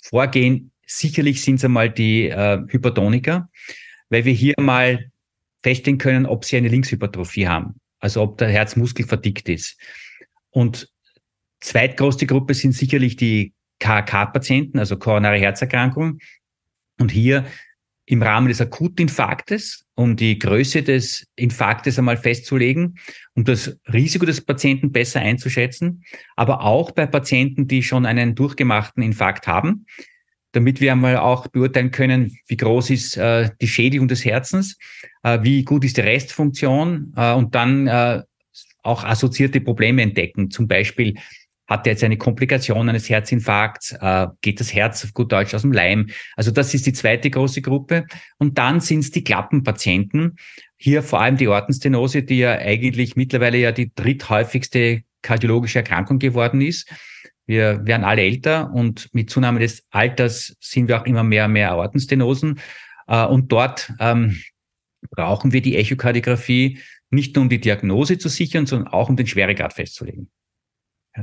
vorgehen, 0.02 0.72
sicherlich 0.86 1.42
sind 1.42 1.56
es 1.56 1.66
einmal 1.66 1.90
die 1.90 2.30
äh, 2.30 2.60
Hypertoniker, 2.68 3.50
weil 4.10 4.26
wir 4.26 4.34
hier 4.34 4.56
mal 4.60 5.12
feststellen 5.62 5.98
können, 5.98 6.26
ob 6.26 6.46
sie 6.46 6.58
eine 6.58 6.70
Linkshypertrophie 6.70 7.48
haben, 7.48 7.80
also 8.00 8.22
ob 8.22 8.38
der 8.38 8.50
Herzmuskel 8.50 9.06
verdickt 9.06 9.50
ist. 9.50 9.78
Und 10.50 10.90
zweitgrößte 11.60 12.26
Gruppe 12.26 12.54
sind 12.54 12.72
sicherlich 12.72 13.18
die 13.18 13.54
KK-Patienten, 13.80 14.80
also 14.80 14.98
koronare 14.98 15.38
Herzerkrankungen. 15.38 16.20
Und 17.00 17.12
hier 17.12 17.46
im 18.06 18.24
Rahmen 18.24 18.48
des 18.48 18.62
Akutinfarktes, 18.62 19.86
um 19.98 20.16
die 20.16 20.38
Größe 20.38 20.84
des 20.84 21.26
Infarktes 21.36 21.98
einmal 21.98 22.18
festzulegen, 22.18 23.00
um 23.34 23.44
das 23.44 23.78
Risiko 23.92 24.28
des 24.28 24.42
Patienten 24.42 24.92
besser 24.92 25.22
einzuschätzen, 25.22 26.04
aber 26.36 26.62
auch 26.62 26.92
bei 26.92 27.08
Patienten, 27.08 27.68
die 27.68 27.82
schon 27.82 28.06
einen 28.06 28.36
durchgemachten 28.36 29.02
Infarkt 29.02 29.48
haben, 29.48 29.88
damit 30.52 30.82
wir 30.82 30.92
einmal 30.92 31.18
auch 31.18 31.48
beurteilen 31.48 31.90
können, 31.90 32.38
wie 32.46 32.58
groß 32.58 32.92
ist 32.92 33.18
äh, 33.18 33.50
die 33.60 33.68
Schädigung 33.68 34.08
des 34.08 34.24
Herzens, 34.24 34.78
äh, 35.24 35.40
wie 35.42 35.64
gut 35.64 35.84
ist 35.84 35.98
die 35.98 36.02
Restfunktion 36.02 37.14
äh, 37.16 37.34
und 37.34 37.56
dann 37.56 37.88
äh, 37.88 38.22
auch 38.84 39.04
assoziierte 39.04 39.62
Probleme 39.62 40.04
entdecken, 40.04 40.52
zum 40.52 40.68
Beispiel 40.68 41.16
hat 41.68 41.86
er 41.86 41.94
jetzt 41.94 42.04
eine 42.04 42.18
Komplikation 42.18 42.90
eines 42.90 43.10
Herzinfarkts? 43.10 43.92
Äh, 44.00 44.28
geht 44.42 44.60
das 44.60 44.74
Herz 44.74 45.04
auf 45.04 45.14
gut 45.14 45.32
Deutsch 45.32 45.54
aus 45.54 45.62
dem 45.62 45.74
Leim? 45.74 46.08
Also 46.36 46.52
das 46.52 46.74
ist 46.74 46.86
die 46.86 46.94
zweite 46.94 47.30
große 47.30 47.62
Gruppe. 47.62 48.06
Und 48.38 48.58
dann 48.58 48.80
sind 48.80 49.00
es 49.00 49.12
die 49.12 49.24
Klappenpatienten. 49.24 50.38
Hier 50.78 51.04
vor 51.04 51.22
allem 51.22 51.38
die 51.38 51.48
Ortenstenose, 51.48 52.24
die 52.24 52.40
ja 52.40 52.54
eigentlich 52.54 53.16
mittlerweile 53.16 53.58
ja 53.58 53.72
die 53.72 53.94
dritthäufigste 53.94 55.04
kardiologische 55.22 55.80
Erkrankung 55.80 56.20
geworden 56.20 56.62
ist. 56.62 56.90
Wir 57.46 57.86
werden 57.86 58.04
alle 58.04 58.22
älter 58.22 58.72
und 58.74 59.10
mit 59.14 59.30
Zunahme 59.30 59.60
des 59.60 59.86
Alters 59.90 60.56
sind 60.60 60.88
wir 60.88 61.00
auch 61.00 61.06
immer 61.06 61.24
mehr 61.24 61.46
und 61.46 61.54
mehr 61.54 61.72
Aortenstenosen. 61.72 62.60
Äh, 63.08 63.26
und 63.26 63.52
dort 63.52 63.92
ähm, 64.00 64.38
brauchen 65.12 65.52
wir 65.52 65.62
die 65.62 65.76
Echokardiographie 65.76 66.80
nicht 67.10 67.36
nur 67.36 67.44
um 67.44 67.50
die 67.50 67.60
Diagnose 67.60 68.18
zu 68.18 68.30
sichern, 68.30 68.66
sondern 68.66 68.90
auch 68.90 69.10
um 69.10 69.16
den 69.16 69.28
Schweregrad 69.28 69.74
festzulegen. 69.74 70.30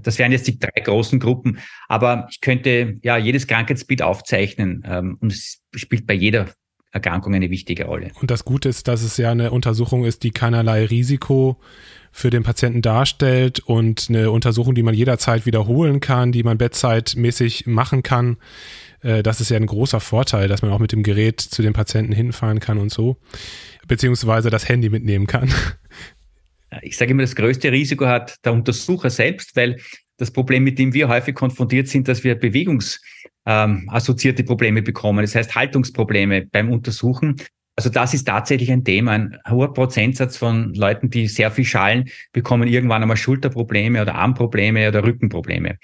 Das 0.03 0.19
wären 0.19 0.33
jetzt 0.33 0.47
die 0.47 0.59
drei 0.59 0.81
großen 0.83 1.21
Gruppen. 1.21 1.59
Aber 1.89 2.27
ich 2.31 2.41
könnte 2.41 2.99
ja 3.03 3.17
jedes 3.17 3.47
Krankheitsbild 3.47 4.03
aufzeichnen 4.03 4.83
ähm, 4.87 5.17
und 5.21 5.33
es 5.33 5.61
spielt 5.75 6.07
bei 6.07 6.15
jeder 6.15 6.49
Erkrankung 6.95 7.35
eine 7.35 7.51
wichtige 7.51 7.87
Rolle. 7.87 8.11
Und 8.21 8.31
das 8.31 8.45
Gute 8.45 8.69
ist, 8.69 8.87
dass 8.87 9.03
es 9.03 9.17
ja 9.17 9.33
eine 9.33 9.51
Untersuchung 9.51 10.05
ist, 10.05 10.23
die 10.23 10.31
keinerlei 10.31 10.85
Risiko 10.85 11.61
für 12.13 12.31
den 12.31 12.45
Patienten 12.45 12.83
darstellt 12.83 13.59
und 13.59 14.07
eine 14.09 14.31
Untersuchung, 14.31 14.77
die 14.77 14.85
man 14.85 14.95
jederzeit 14.95 15.47
wiederholen 15.47 15.99
kann, 15.99 16.31
die 16.31 16.45
man 16.45 16.57
bettzeitmäßig 16.57 17.67
machen 17.67 18.05
kann. 18.05 18.37
Äh, 19.03 19.25
das 19.25 19.41
ist 19.41 19.51
ja 19.51 19.57
ein 19.57 19.67
großer 19.67 19.99
Vorteil, 19.99 20.47
dass 20.47 20.63
man 20.63 20.71
auch 20.71 20.79
mit 20.79 20.93
dem 20.93 21.03
Gerät 21.03 21.41
zu 21.41 21.63
den 21.63 21.73
Patienten 21.73 22.13
hinfahren 22.13 22.61
kann 22.61 22.79
und 22.79 22.93
so, 22.93 23.17
beziehungsweise 23.89 24.49
das 24.49 24.69
Handy 24.69 24.89
mitnehmen 24.89 25.27
kann. 25.27 25.53
Ich 26.83 26.97
sage 26.97 27.13
immer, 27.13 27.23
das 27.23 27.37
größte 27.37 27.73
Risiko 27.73 28.07
hat 28.07 28.37
der 28.45 28.53
Untersucher 28.53 29.11
selbst, 29.11 29.57
weil 29.57 29.77
das 30.17 30.31
Problem, 30.31 30.65
mit 30.65 30.79
dem 30.79 30.95
wir 30.95 31.09
häufig 31.09 31.35
konfrontiert 31.35 31.89
sind, 31.89 32.09
dass 32.09 32.25
wir 32.25 32.37
bewegungsassoziierte 32.37 34.43
ähm, 34.43 34.47
Probleme 34.47 34.83
bekommen. 34.83 35.25
Das 35.25 35.35
heißt 35.35 35.55
Haltungsprobleme 35.55 36.47
beim 36.47 36.71
Untersuchen. 36.71 37.37
Also 37.77 37.91
das 37.91 38.15
ist 38.15 38.25
tatsächlich 38.25 38.71
ein 38.71 38.85
Thema. 38.85 39.13
Ein 39.13 39.39
hoher 39.49 39.73
Prozentsatz 39.73 40.37
von 40.37 40.73
Leuten, 40.75 41.11
die 41.11 41.27
sehr 41.27 41.51
viel 41.51 41.65
schallen, 41.65 42.09
bekommen 42.33 42.69
irgendwann 42.69 43.03
einmal 43.03 43.17
Schulterprobleme 43.17 44.01
oder 44.01 44.15
Armprobleme 44.15 44.89
oder 44.89 45.03
Rückenprobleme. 45.03 45.79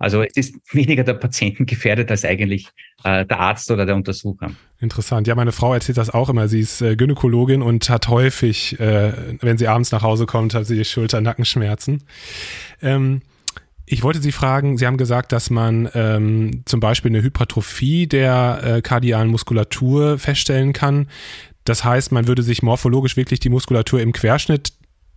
Also 0.00 0.22
es 0.22 0.34
ist 0.34 0.54
weniger 0.72 1.04
der 1.04 1.14
Patienten 1.14 1.66
gefährdet 1.66 2.10
als 2.10 2.24
eigentlich 2.24 2.68
äh, 3.04 3.24
der 3.26 3.38
Arzt 3.38 3.70
oder 3.70 3.84
der 3.84 3.94
Untersucher. 3.94 4.50
Interessant. 4.80 5.28
Ja, 5.28 5.34
meine 5.34 5.52
Frau 5.52 5.74
erzählt 5.74 5.98
das 5.98 6.08
auch 6.08 6.30
immer. 6.30 6.48
Sie 6.48 6.60
ist 6.60 6.80
äh, 6.80 6.96
Gynäkologin 6.96 7.60
und 7.60 7.88
hat 7.90 8.08
häufig, 8.08 8.80
äh, 8.80 9.12
wenn 9.40 9.58
sie 9.58 9.68
abends 9.68 9.92
nach 9.92 10.02
Hause 10.02 10.24
kommt, 10.24 10.54
hat 10.54 10.66
sie 10.66 10.82
Schulter-Nackenschmerzen. 10.84 12.02
Ähm, 12.80 13.20
ich 13.84 14.02
wollte 14.02 14.20
Sie 14.20 14.32
fragen, 14.32 14.78
Sie 14.78 14.86
haben 14.86 14.96
gesagt, 14.96 15.32
dass 15.32 15.50
man 15.50 15.88
ähm, 15.94 16.62
zum 16.64 16.80
Beispiel 16.80 17.10
eine 17.10 17.22
Hypertrophie 17.22 18.06
der 18.06 18.60
äh, 18.62 18.82
kardialen 18.82 19.28
Muskulatur 19.28 20.16
feststellen 20.16 20.72
kann. 20.72 21.08
Das 21.64 21.84
heißt, 21.84 22.10
man 22.10 22.26
würde 22.26 22.42
sich 22.42 22.62
morphologisch 22.62 23.16
wirklich 23.16 23.40
die 23.40 23.48
Muskulatur 23.50 24.00
im 24.00 24.12
Querschnitt 24.12 24.72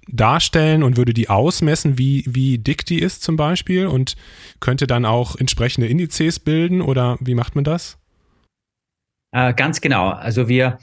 darstellen 0.07 0.83
und 0.83 0.97
würde 0.97 1.13
die 1.13 1.29
ausmessen, 1.29 1.97
wie, 1.97 2.23
wie 2.27 2.57
dick 2.57 2.85
die 2.85 2.99
ist 2.99 3.23
zum 3.23 3.35
Beispiel 3.35 3.87
und 3.87 4.15
könnte 4.59 4.87
dann 4.87 5.05
auch 5.05 5.35
entsprechende 5.35 5.87
Indizes 5.87 6.39
bilden 6.39 6.81
oder 6.81 7.17
wie 7.19 7.35
macht 7.35 7.55
man 7.55 7.63
das? 7.63 7.97
Äh, 9.31 9.53
ganz 9.53 9.81
genau. 9.81 10.09
Also 10.09 10.47
wir 10.47 10.77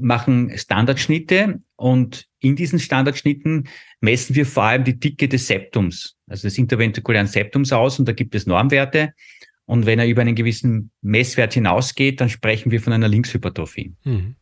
machen 0.00 0.56
Standardschnitte 0.56 1.60
und 1.76 2.26
in 2.40 2.56
diesen 2.56 2.78
Standardschnitten 2.78 3.68
messen 4.00 4.34
wir 4.34 4.46
vor 4.46 4.64
allem 4.64 4.84
die 4.84 4.98
Dicke 4.98 5.28
des 5.28 5.46
Septums, 5.46 6.16
also 6.26 6.46
des 6.46 6.58
interventrikulären 6.58 7.26
Septums 7.26 7.72
aus 7.72 7.98
und 7.98 8.08
da 8.08 8.12
gibt 8.12 8.34
es 8.34 8.46
Normwerte. 8.46 9.12
Und 9.66 9.86
wenn 9.86 9.98
er 9.98 10.06
über 10.06 10.20
einen 10.20 10.34
gewissen 10.34 10.90
Messwert 11.00 11.54
hinausgeht, 11.54 12.20
dann 12.20 12.28
sprechen 12.28 12.70
wir 12.70 12.82
von 12.82 12.92
einer 12.92 13.08
Linkshypertrophie. 13.08 13.94
Mhm. 14.04 14.36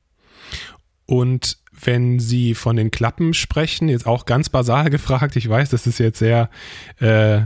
Und 1.07 1.62
wenn 1.73 2.19
Sie 2.19 2.55
von 2.55 2.77
den 2.77 2.91
Klappen 2.91 3.35
sprechen, 3.35 3.89
jetzt 3.89 4.07
auch 4.07 4.27
ganz 4.27 4.49
basal 4.49 4.91
gefragt, 4.91 5.37
ich 5.37 5.49
weiß, 5.49 5.71
das 5.71 5.87
ist 5.87 5.99
jetzt 5.99 6.19
sehr 6.19 6.51
äh, 7.01 7.43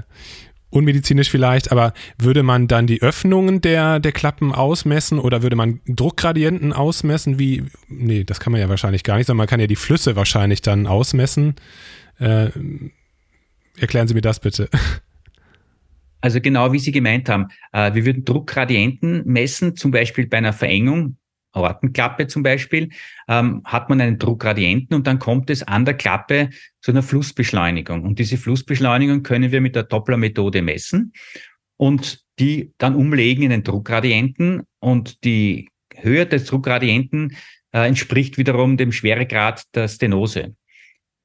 unmedizinisch 0.70 1.30
vielleicht, 1.30 1.72
aber 1.72 1.92
würde 2.18 2.42
man 2.42 2.68
dann 2.68 2.86
die 2.86 3.02
Öffnungen 3.02 3.60
der, 3.60 4.00
der 4.00 4.12
Klappen 4.12 4.52
ausmessen 4.52 5.18
oder 5.18 5.42
würde 5.42 5.56
man 5.56 5.80
Druckgradienten 5.86 6.72
ausmessen? 6.72 7.38
Wie, 7.38 7.64
nee, 7.88 8.24
das 8.24 8.40
kann 8.40 8.52
man 8.52 8.60
ja 8.60 8.68
wahrscheinlich 8.68 9.04
gar 9.04 9.16
nicht, 9.16 9.26
sondern 9.26 9.38
man 9.38 9.46
kann 9.46 9.60
ja 9.60 9.66
die 9.66 9.76
Flüsse 9.76 10.16
wahrscheinlich 10.16 10.62
dann 10.62 10.86
ausmessen. 10.86 11.54
Äh, 12.18 12.50
erklären 13.78 14.08
Sie 14.08 14.14
mir 14.14 14.22
das 14.22 14.40
bitte. 14.40 14.68
Also 16.20 16.40
genau 16.40 16.72
wie 16.72 16.78
Sie 16.78 16.92
gemeint 16.92 17.28
haben, 17.28 17.48
äh, 17.72 17.94
wir 17.94 18.04
würden 18.04 18.24
Druckgradienten 18.24 19.22
messen, 19.26 19.76
zum 19.76 19.90
Beispiel 19.92 20.26
bei 20.26 20.38
einer 20.38 20.52
Verengung 20.52 21.16
Aortenklappe 21.56 22.26
zum 22.26 22.42
Beispiel, 22.42 22.90
ähm, 23.28 23.62
hat 23.64 23.88
man 23.88 24.00
einen 24.00 24.18
Druckgradienten 24.18 24.94
und 24.96 25.06
dann 25.06 25.18
kommt 25.18 25.50
es 25.50 25.62
an 25.62 25.84
der 25.84 25.94
Klappe 25.94 26.50
zu 26.80 26.90
einer 26.92 27.02
Flussbeschleunigung. 27.02 28.02
Und 28.04 28.18
diese 28.18 28.36
Flussbeschleunigung 28.36 29.22
können 29.22 29.50
wir 29.50 29.60
mit 29.60 29.74
der 29.74 29.84
Doppler-Methode 29.84 30.62
messen 30.62 31.12
und 31.76 32.20
die 32.38 32.72
dann 32.78 32.94
umlegen 32.94 33.42
in 33.42 33.50
den 33.50 33.62
Druckgradienten 33.62 34.62
und 34.78 35.24
die 35.24 35.70
Höhe 35.94 36.26
des 36.26 36.44
Druckgradienten 36.44 37.36
äh, 37.72 37.86
entspricht 37.86 38.38
wiederum 38.38 38.76
dem 38.76 38.92
Schweregrad 38.92 39.64
der 39.74 39.88
Stenose. 39.88 40.54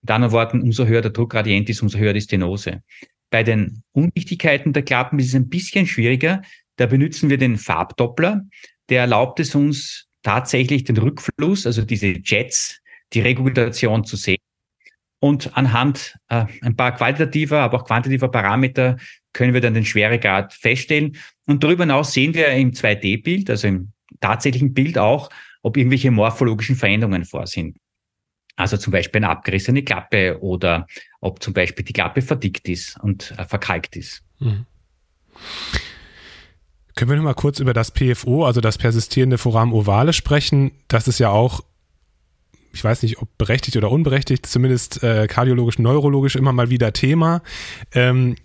In 0.03 0.09
anderen 0.09 0.31
Worten, 0.31 0.61
umso 0.61 0.85
höher 0.85 1.01
der 1.01 1.11
Druckgradient 1.11 1.69
ist, 1.69 1.81
umso 1.81 1.97
höher 1.97 2.13
die 2.13 2.21
Stenose. 2.21 2.81
Bei 3.29 3.43
den 3.43 3.83
Undichtigkeiten 3.91 4.73
der 4.73 4.83
Klappen 4.83 5.19
ist 5.19 5.27
es 5.27 5.35
ein 5.35 5.49
bisschen 5.49 5.85
schwieriger. 5.85 6.41
Da 6.77 6.85
benutzen 6.85 7.29
wir 7.29 7.37
den 7.37 7.57
Farbdoppler. 7.57 8.41
Der 8.89 9.01
erlaubt 9.01 9.39
es 9.39 9.55
uns, 9.55 10.09
tatsächlich 10.23 10.83
den 10.83 10.97
Rückfluss, 10.97 11.65
also 11.65 11.83
diese 11.83 12.19
Jets, 12.23 12.79
die 13.13 13.21
Regulation 13.21 14.05
zu 14.05 14.15
sehen. 14.15 14.41
Und 15.19 15.55
anhand 15.55 16.17
äh, 16.29 16.45
ein 16.61 16.75
paar 16.75 16.95
qualitativer, 16.95 17.59
aber 17.59 17.81
auch 17.81 17.85
quantitativer 17.85 18.29
Parameter 18.29 18.97
können 19.33 19.53
wir 19.53 19.61
dann 19.61 19.75
den 19.75 19.85
Schweregrad 19.85 20.53
feststellen. 20.53 21.17
Und 21.45 21.63
darüber 21.63 21.83
hinaus 21.83 22.13
sehen 22.13 22.33
wir 22.33 22.47
im 22.49 22.71
2D-Bild, 22.71 23.49
also 23.49 23.67
im 23.67 23.91
tatsächlichen 24.19 24.73
Bild 24.73 24.97
auch, 24.97 25.29
ob 25.61 25.77
irgendwelche 25.77 26.09
morphologischen 26.09 26.75
Veränderungen 26.75 27.25
vor 27.25 27.45
sind. 27.45 27.77
Also 28.55 28.77
zum 28.77 28.91
Beispiel 28.91 29.19
eine 29.19 29.29
abgerissene 29.29 29.83
Klappe 29.83 30.41
oder 30.41 30.87
ob 31.19 31.41
zum 31.41 31.53
Beispiel 31.53 31.85
die 31.85 31.93
Klappe 31.93 32.21
verdickt 32.21 32.67
ist 32.67 32.99
und 33.01 33.33
äh, 33.37 33.45
verkalkt 33.45 33.95
ist. 33.95 34.23
Mhm. 34.39 34.65
Können 36.95 37.11
wir 37.11 37.17
noch 37.17 37.23
mal 37.23 37.33
kurz 37.33 37.59
über 37.59 37.73
das 37.73 37.91
PFO, 37.91 38.45
also 38.45 38.61
das 38.61 38.77
persistierende 38.77 39.37
Foramen 39.37 39.73
ovale 39.73 40.13
sprechen? 40.13 40.71
Das 40.87 41.07
ist 41.07 41.19
ja 41.19 41.29
auch, 41.29 41.61
ich 42.73 42.83
weiß 42.83 43.03
nicht, 43.03 43.21
ob 43.21 43.37
berechtigt 43.37 43.77
oder 43.77 43.91
unberechtigt, 43.91 44.45
zumindest 44.45 45.03
äh, 45.03 45.27
kardiologisch, 45.27 45.79
neurologisch 45.79 46.35
immer 46.35 46.53
mal 46.53 46.69
wieder 46.69 46.93
Thema. 46.93 47.41
Ähm, 47.93 48.35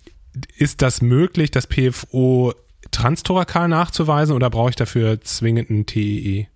ist 0.56 0.82
das 0.82 1.02
möglich, 1.02 1.50
das 1.50 1.66
PFO 1.66 2.52
transtorakal 2.90 3.68
nachzuweisen 3.68 4.34
oder 4.34 4.50
brauche 4.50 4.70
ich 4.70 4.76
dafür 4.76 5.20
zwingend 5.20 5.70
ein 5.70 5.86
TEE? 5.86 6.40
E? 6.40 6.48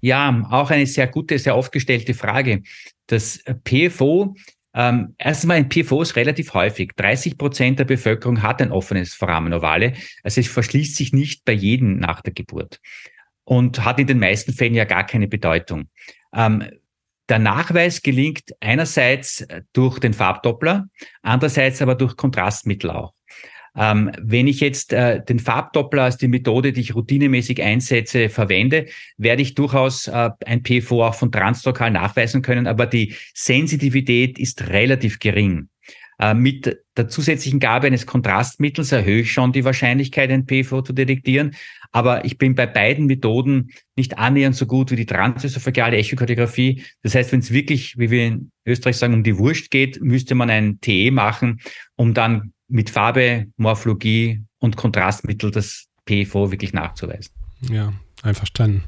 Ja, 0.00 0.46
auch 0.50 0.70
eine 0.70 0.86
sehr 0.86 1.06
gute, 1.06 1.38
sehr 1.38 1.56
oft 1.56 1.72
gestellte 1.72 2.12
Frage. 2.12 2.62
Das 3.06 3.42
PFO 3.64 4.34
ähm, 4.74 5.14
erstmal 5.18 5.58
ein 5.58 5.68
PFO 5.68 6.02
ist 6.02 6.16
relativ 6.16 6.54
häufig. 6.54 6.92
30 6.96 7.36
Prozent 7.36 7.78
der 7.78 7.84
Bevölkerung 7.84 8.42
hat 8.42 8.62
ein 8.62 8.72
offenes 8.72 9.14
Foramen 9.14 9.52
ovale. 9.52 9.94
Also 10.22 10.40
es 10.40 10.48
verschließt 10.48 10.96
sich 10.96 11.12
nicht 11.12 11.44
bei 11.44 11.52
jedem 11.52 11.98
nach 11.98 12.22
der 12.22 12.32
Geburt 12.32 12.80
und 13.44 13.84
hat 13.84 13.98
in 13.98 14.06
den 14.06 14.18
meisten 14.18 14.52
Fällen 14.52 14.74
ja 14.74 14.84
gar 14.84 15.04
keine 15.04 15.28
Bedeutung. 15.28 15.88
Ähm, 16.34 16.64
der 17.28 17.38
Nachweis 17.38 18.02
gelingt 18.02 18.42
einerseits 18.60 19.46
durch 19.72 19.98
den 19.98 20.12
Farbdoppler, 20.12 20.88
andererseits 21.22 21.80
aber 21.80 21.94
durch 21.94 22.16
Kontrastmittel 22.16 22.90
auch. 22.90 23.14
Ähm, 23.76 24.10
wenn 24.20 24.46
ich 24.46 24.60
jetzt 24.60 24.92
äh, 24.92 25.24
den 25.24 25.38
Farbdoppler 25.38 26.02
als 26.02 26.18
die 26.18 26.28
Methode, 26.28 26.72
die 26.72 26.82
ich 26.82 26.94
routinemäßig 26.94 27.62
einsetze, 27.62 28.28
verwende, 28.28 28.86
werde 29.16 29.42
ich 29.42 29.54
durchaus 29.54 30.08
äh, 30.08 30.30
ein 30.44 30.62
PFO 30.62 31.04
auch 31.04 31.14
von 31.14 31.32
translokal 31.32 31.90
nachweisen 31.90 32.42
können, 32.42 32.66
aber 32.66 32.86
die 32.86 33.14
Sensitivität 33.34 34.38
ist 34.38 34.68
relativ 34.68 35.18
gering. 35.18 35.68
Äh, 36.18 36.34
mit 36.34 36.78
der 36.96 37.08
zusätzlichen 37.08 37.58
Gabe 37.58 37.86
eines 37.86 38.06
Kontrastmittels 38.06 38.92
erhöhe 38.92 39.22
ich 39.22 39.32
schon 39.32 39.52
die 39.52 39.64
Wahrscheinlichkeit, 39.64 40.30
ein 40.30 40.46
PFO 40.46 40.82
zu 40.82 40.92
detektieren. 40.92 41.56
Aber 41.90 42.24
ich 42.24 42.38
bin 42.38 42.54
bei 42.54 42.66
beiden 42.66 43.06
Methoden 43.06 43.70
nicht 43.96 44.18
annähernd 44.18 44.54
so 44.54 44.66
gut 44.66 44.90
wie 44.90 44.96
die 44.96 45.06
transösophageale 45.06 45.96
Echokardiographie. 45.96 46.84
Das 47.02 47.14
heißt, 47.14 47.32
wenn 47.32 47.40
es 47.40 47.52
wirklich, 47.52 47.98
wie 47.98 48.10
wir 48.10 48.26
in 48.26 48.52
Österreich 48.64 48.96
sagen, 48.96 49.14
um 49.14 49.22
die 49.22 49.36
Wurst 49.36 49.70
geht, 49.70 50.00
müsste 50.00 50.34
man 50.34 50.48
ein 50.48 50.80
TE 50.80 51.10
machen, 51.10 51.60
um 51.96 52.14
dann 52.14 52.51
mit 52.72 52.90
Farbe, 52.90 53.46
Morphologie 53.56 54.42
und 54.58 54.76
Kontrastmittel 54.76 55.50
das 55.50 55.86
PFO 56.06 56.50
wirklich 56.50 56.72
nachzuweisen. 56.72 57.34
Ja, 57.70 57.92
einverstanden. 58.22 58.84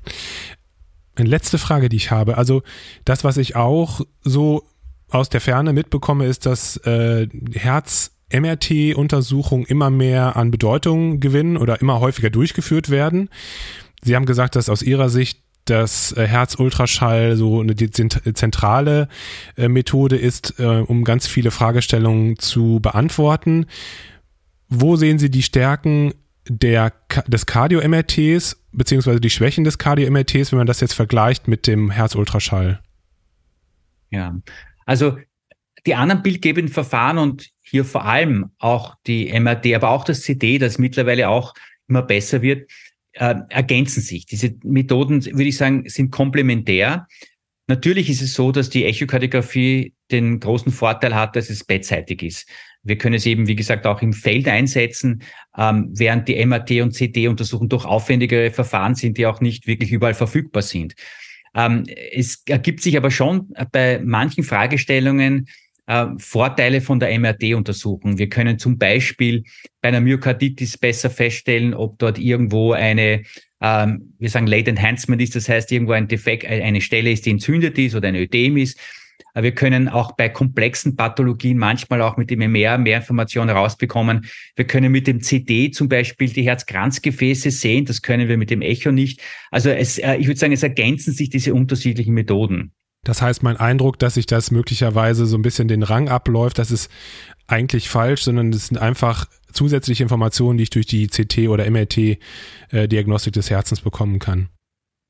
Eine 1.14 1.28
letzte 1.28 1.58
Frage, 1.58 1.90
die 1.90 1.96
ich 1.96 2.10
habe. 2.10 2.38
Also 2.38 2.62
das, 3.04 3.22
was 3.22 3.36
ich 3.36 3.54
auch 3.56 4.00
so 4.22 4.64
aus 5.10 5.28
der 5.28 5.42
Ferne 5.42 5.74
mitbekomme, 5.74 6.26
ist, 6.26 6.46
dass 6.46 6.78
äh, 6.78 7.28
Herz-MRT-Untersuchungen 7.52 9.66
immer 9.66 9.90
mehr 9.90 10.34
an 10.36 10.50
Bedeutung 10.50 11.20
gewinnen 11.20 11.56
oder 11.56 11.80
immer 11.80 12.00
häufiger 12.00 12.30
durchgeführt 12.30 12.90
werden. 12.90 13.30
Sie 14.02 14.16
haben 14.16 14.26
gesagt, 14.26 14.56
dass 14.56 14.68
aus 14.68 14.82
Ihrer 14.82 15.08
Sicht 15.10 15.43
das 15.64 16.12
äh, 16.12 16.26
Herzultraschall 16.26 17.36
so 17.36 17.60
eine 17.60 17.74
zentrale 17.76 19.08
äh, 19.56 19.68
Methode 19.68 20.16
ist, 20.16 20.58
äh, 20.58 20.64
um 20.64 21.04
ganz 21.04 21.26
viele 21.26 21.50
Fragestellungen 21.50 22.38
zu 22.38 22.80
beantworten. 22.80 23.66
Wo 24.68 24.96
sehen 24.96 25.18
Sie 25.18 25.30
die 25.30 25.42
Stärken 25.42 26.14
der, 26.48 26.92
des 27.26 27.46
Cardio-MRTs 27.46 28.60
beziehungsweise 28.72 29.20
die 29.20 29.30
Schwächen 29.30 29.64
des 29.64 29.78
Cardio-MRTs, 29.78 30.52
wenn 30.52 30.58
man 30.58 30.66
das 30.66 30.80
jetzt 30.80 30.94
vergleicht 30.94 31.48
mit 31.48 31.66
dem 31.66 31.90
Herzultraschall? 31.90 32.80
Ja, 34.10 34.36
also 34.84 35.18
die 35.86 35.94
anderen 35.94 36.22
bildgebenden 36.22 36.72
Verfahren 36.72 37.18
und 37.18 37.50
hier 37.60 37.84
vor 37.84 38.04
allem 38.04 38.50
auch 38.58 38.96
die 39.06 39.38
MRT, 39.38 39.74
aber 39.74 39.90
auch 39.90 40.04
das 40.04 40.22
CD, 40.22 40.58
das 40.58 40.78
mittlerweile 40.78 41.28
auch 41.28 41.54
immer 41.88 42.02
besser 42.02 42.42
wird, 42.42 42.70
äh, 43.14 43.34
ergänzen 43.48 44.02
sich. 44.02 44.26
Diese 44.26 44.54
Methoden, 44.62 45.24
würde 45.24 45.44
ich 45.44 45.56
sagen, 45.56 45.88
sind 45.88 46.10
komplementär. 46.10 47.06
Natürlich 47.66 48.10
ist 48.10 48.22
es 48.22 48.34
so, 48.34 48.52
dass 48.52 48.68
die 48.70 48.84
Echokardiographie 48.84 49.94
den 50.10 50.40
großen 50.40 50.70
Vorteil 50.70 51.14
hat, 51.14 51.34
dass 51.36 51.48
es 51.48 51.64
beidseitig 51.64 52.22
ist. 52.22 52.48
Wir 52.82 52.98
können 52.98 53.14
es 53.14 53.24
eben, 53.24 53.46
wie 53.46 53.56
gesagt, 53.56 53.86
auch 53.86 54.02
im 54.02 54.12
Feld 54.12 54.46
einsetzen, 54.46 55.22
ähm, 55.56 55.90
während 55.94 56.28
die 56.28 56.44
MRT 56.44 56.82
und 56.82 56.94
CT-Untersuchungen 56.94 57.70
durch 57.70 57.86
aufwendigere 57.86 58.50
Verfahren 58.50 58.94
sind, 58.94 59.16
die 59.16 59.26
auch 59.26 59.40
nicht 59.40 59.66
wirklich 59.66 59.90
überall 59.90 60.14
verfügbar 60.14 60.62
sind. 60.62 60.94
Ähm, 61.54 61.84
es 62.12 62.42
ergibt 62.46 62.82
sich 62.82 62.96
aber 62.96 63.10
schon 63.10 63.52
bei 63.72 64.00
manchen 64.04 64.44
Fragestellungen 64.44 65.48
äh, 65.86 66.06
Vorteile 66.18 66.80
von 66.80 67.00
der 67.00 67.18
MRT-Untersuchung. 67.18 68.18
Wir 68.18 68.28
können 68.28 68.58
zum 68.58 68.78
Beispiel 68.78 69.44
bei 69.80 69.88
einer 69.88 70.00
Myokarditis 70.00 70.78
besser 70.78 71.10
feststellen, 71.10 71.74
ob 71.74 71.98
dort 71.98 72.18
irgendwo 72.18 72.72
eine 72.72 73.22
ähm, 73.64 74.14
wir 74.18 74.28
sagen 74.28 74.46
Late 74.46 74.70
Enhancement 74.70 75.22
ist, 75.22 75.36
das 75.36 75.48
heißt 75.48 75.72
irgendwo 75.72 75.92
ein 75.92 76.06
Defekt, 76.06 76.44
eine 76.44 76.82
Stelle 76.82 77.10
ist, 77.10 77.24
die 77.24 77.30
entzündet 77.30 77.78
ist 77.78 77.94
oder 77.94 78.08
ein 78.08 78.16
Ödem 78.16 78.58
ist. 78.58 78.78
Wir 79.34 79.52
können 79.52 79.88
auch 79.88 80.12
bei 80.12 80.28
komplexen 80.28 80.96
Pathologien 80.96 81.58
manchmal 81.58 82.02
auch 82.02 82.16
mit 82.16 82.30
dem 82.30 82.40
MR 82.40 82.78
mehr 82.78 82.98
Informationen 82.98 83.50
rausbekommen. 83.50 84.26
Wir 84.54 84.66
können 84.66 84.92
mit 84.92 85.06
dem 85.06 85.22
CD 85.22 85.70
zum 85.70 85.88
Beispiel 85.88 86.28
die 86.28 86.42
Herzkranzgefäße 86.42 87.50
sehen. 87.50 87.84
Das 87.84 88.02
können 88.02 88.28
wir 88.28 88.36
mit 88.36 88.50
dem 88.50 88.62
Echo 88.62 88.92
nicht. 88.92 89.20
Also 89.50 89.70
es, 89.70 89.98
äh, 89.98 90.16
ich 90.16 90.26
würde 90.26 90.38
sagen, 90.38 90.52
es 90.52 90.62
ergänzen 90.62 91.12
sich 91.12 91.30
diese 91.30 91.54
unterschiedlichen 91.54 92.14
Methoden. 92.14 92.72
Das 93.04 93.22
heißt, 93.22 93.42
mein 93.42 93.56
Eindruck, 93.56 93.98
dass 93.98 94.14
sich 94.14 94.26
das 94.26 94.50
möglicherweise 94.50 95.26
so 95.26 95.36
ein 95.36 95.42
bisschen 95.42 95.68
den 95.68 95.82
Rang 95.82 96.08
abläuft, 96.08 96.58
das 96.58 96.70
ist 96.70 96.90
eigentlich 97.46 97.88
falsch, 97.88 98.22
sondern 98.22 98.50
es 98.52 98.68
sind 98.68 98.78
einfach 98.78 99.26
zusätzliche 99.52 100.02
Informationen, 100.02 100.58
die 100.58 100.64
ich 100.64 100.70
durch 100.70 100.86
die 100.86 101.08
CT- 101.08 101.48
oder 101.48 101.70
MRT-Diagnostik 101.70 103.32
äh, 103.32 103.38
des 103.38 103.50
Herzens 103.50 103.80
bekommen 103.80 104.18
kann. 104.18 104.48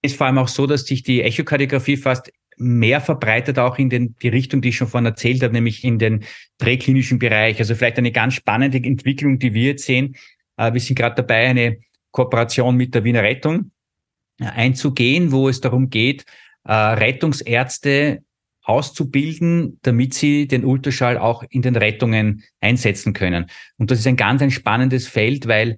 Ist 0.03 0.17
vor 0.17 0.27
allem 0.27 0.39
auch 0.39 0.49
so, 0.49 0.67
dass 0.67 0.85
sich 0.85 1.03
die 1.03 1.23
Echokardiographie 1.23 1.97
fast 1.97 2.31
mehr 2.57 3.01
verbreitet 3.01 3.59
auch 3.59 3.79
in 3.79 3.91
den, 3.91 4.15
die 4.23 4.29
Richtung, 4.29 4.61
die 4.61 4.69
ich 4.69 4.77
schon 4.77 4.89
vorhin 4.89 5.07
erzählt 5.07 5.43
habe, 5.43 5.53
nämlich 5.53 5.83
in 5.83 5.99
den 5.99 6.25
präklinischen 6.59 7.19
Bereich. 7.19 7.59
Also 7.59 7.75
vielleicht 7.75 7.99
eine 7.99 8.13
ganz 8.13 8.35
spannende 8.35 8.79
Entwicklung, 8.79 9.39
die 9.39 9.55
wir 9.55 9.71
jetzt 9.71 9.87
sehen. 9.87 10.17
Äh, 10.57 10.73
wir 10.73 10.81
sind 10.81 10.97
gerade 10.97 11.17
dabei, 11.17 11.49
eine 11.49 11.79
Kooperation 12.11 12.77
mit 12.77 12.95
der 12.95 13.05
Wiener 13.05 13.23
Rettung 13.23 13.71
äh, 14.41 14.45
einzugehen, 14.45 15.33
wo 15.33 15.49
es 15.49 15.61
darum 15.61 15.91
geht, 15.91 16.25
äh, 16.65 16.73
Rettungsärzte 16.73 18.23
auszubilden, 18.63 19.79
damit 19.83 20.15
sie 20.15 20.49
den 20.49 20.65
Ultraschall 20.65 21.19
auch 21.19 21.45
in 21.51 21.63
den 21.63 21.77
Rettungen 21.77 22.45
einsetzen 22.61 23.13
können. 23.13 23.47
Und 23.77 23.91
das 23.91 23.99
ist 23.99 24.07
ein 24.07 24.17
ganz 24.17 24.41
ein 24.43 24.51
spannendes 24.51 25.07
Feld, 25.07 25.47
weil 25.47 25.77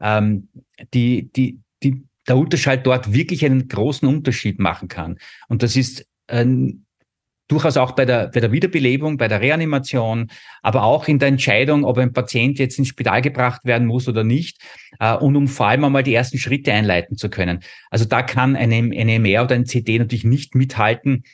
ähm, 0.00 0.48
die, 0.94 1.30
die, 1.32 1.60
die, 1.82 2.04
der 2.28 2.36
Ultraschall 2.36 2.78
dort 2.78 3.12
wirklich 3.12 3.44
einen 3.44 3.66
großen 3.66 4.06
Unterschied 4.06 4.60
machen 4.60 4.88
kann. 4.88 5.18
Und 5.48 5.62
das 5.64 5.74
ist 5.74 6.06
ähm, 6.28 6.84
durchaus 7.48 7.76
auch 7.76 7.92
bei 7.92 8.04
der, 8.04 8.28
bei 8.28 8.40
der 8.40 8.52
Wiederbelebung, 8.52 9.16
bei 9.16 9.26
der 9.26 9.40
Reanimation, 9.40 10.30
aber 10.62 10.84
auch 10.84 11.08
in 11.08 11.18
der 11.18 11.28
Entscheidung, 11.28 11.84
ob 11.84 11.98
ein 11.98 12.12
Patient 12.12 12.58
jetzt 12.58 12.78
ins 12.78 12.88
Spital 12.88 13.22
gebracht 13.22 13.64
werden 13.64 13.86
muss 13.86 14.06
oder 14.06 14.22
nicht, 14.22 14.58
äh, 15.00 15.14
und 15.14 15.34
um 15.34 15.48
vor 15.48 15.66
allem 15.66 15.84
einmal 15.84 16.02
die 16.02 16.14
ersten 16.14 16.38
Schritte 16.38 16.72
einleiten 16.72 17.16
zu 17.16 17.30
können. 17.30 17.60
Also 17.90 18.04
da 18.04 18.22
kann 18.22 18.54
eine, 18.54 18.76
eine 18.76 19.18
MR 19.18 19.44
oder 19.44 19.54
ein 19.54 19.66
CD 19.66 19.98
natürlich 19.98 20.24
nicht 20.24 20.54
mithalten. 20.54 21.24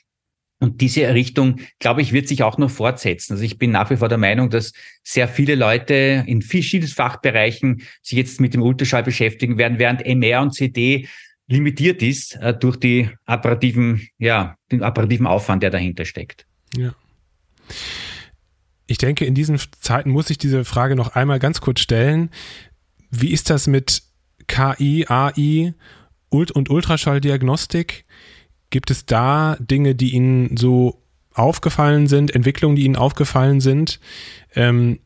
Und 0.61 0.81
diese 0.81 1.12
Richtung, 1.12 1.61
glaube 1.79 2.00
ich, 2.00 2.12
wird 2.12 2.29
sich 2.29 2.42
auch 2.42 2.57
noch 2.59 2.70
fortsetzen. 2.70 3.35
Also 3.35 3.44
ich 3.44 3.59
bin 3.59 3.72
nach 3.72 3.90
wie 3.90 3.96
vor 3.96 4.09
der 4.09 4.18
Meinung, 4.18 4.50
dass 4.50 4.72
sehr 5.03 5.29
viele 5.29 5.57
Leute 5.57 6.24
in 6.27 6.42
verschiedenen 6.42 6.90
Fachbereichen 6.90 7.83
sich 8.03 8.16
jetzt 8.16 8.40
mit 8.40 8.55
dem 8.55 8.62
Ultraschall 8.62 9.03
beschäftigen 9.03 9.59
werden, 9.59 9.79
während 9.79 10.07
MR 10.07 10.40
und 10.40 10.53
CD 10.53 11.09
limitiert 11.47 12.03
ist 12.03 12.37
äh, 12.37 12.55
durch 12.55 12.77
die 12.77 13.11
apparativen, 13.27 14.09
ja, 14.19 14.57
den 14.73 14.83
apparativen 14.83 15.27
Aufwand, 15.27 15.63
der 15.63 15.71
dahinter 15.71 16.05
steckt. 16.05 16.47
Ja. 16.77 16.95
Ich 18.87 18.99
denke, 18.99 19.25
in 19.25 19.35
diesen 19.35 19.59
Zeiten 19.81 20.11
muss 20.11 20.31
ich 20.31 20.39
diese 20.39 20.65
Frage 20.65 20.97
noch 20.97 21.15
einmal 21.15 21.39
ganz 21.39 21.61
kurz 21.61 21.81
stellen. 21.81 22.31
Wie 23.11 23.31
ist 23.31 23.51
das 23.51 23.67
mit 23.67 24.03
KI, 24.47 25.07
AI 25.09 25.75
und 26.29 26.71
Ultraschalldiagnostik? 26.71 28.05
Gibt 28.71 28.91
es 28.91 29.07
da 29.07 29.57
Dinge, 29.61 29.95
die 29.95 30.11
Ihnen 30.11 30.57
so 30.57 31.03
aufgefallen 31.33 32.07
sind, 32.07 32.35
Entwicklungen, 32.35 32.77
die 32.77 32.85
Ihnen 32.85 32.97
aufgefallen 32.97 33.61
sind? 33.61 34.01
Ähm, 34.55 35.01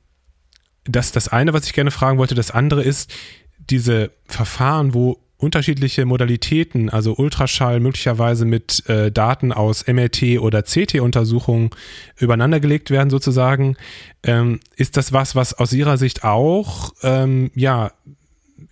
das 0.84 1.12
das 1.12 1.28
eine, 1.28 1.52
was 1.52 1.66
ich 1.66 1.74
gerne 1.74 1.90
fragen 1.90 2.18
wollte. 2.18 2.34
Das 2.34 2.50
andere 2.50 2.82
ist, 2.82 3.12
diese 3.58 4.10
Verfahren, 4.26 4.94
wo 4.94 5.18
unterschiedliche 5.38 6.04
Modalitäten, 6.04 6.90
also 6.90 7.14
Ultraschall 7.16 7.78
möglicherweise 7.78 8.44
mit 8.44 8.88
äh, 8.88 9.12
Daten 9.12 9.52
aus 9.52 9.86
MRT 9.86 10.40
oder 10.40 10.64
CT-Untersuchungen 10.64 11.70
übereinandergelegt 12.18 12.90
werden 12.90 13.08
sozusagen. 13.08 13.76
Ähm, 14.24 14.58
ist 14.76 14.96
das 14.96 15.12
was, 15.12 15.36
was 15.36 15.54
aus 15.54 15.72
Ihrer 15.72 15.96
Sicht 15.96 16.24
auch 16.24 16.92
ähm, 17.02 17.52
ja 17.54 17.92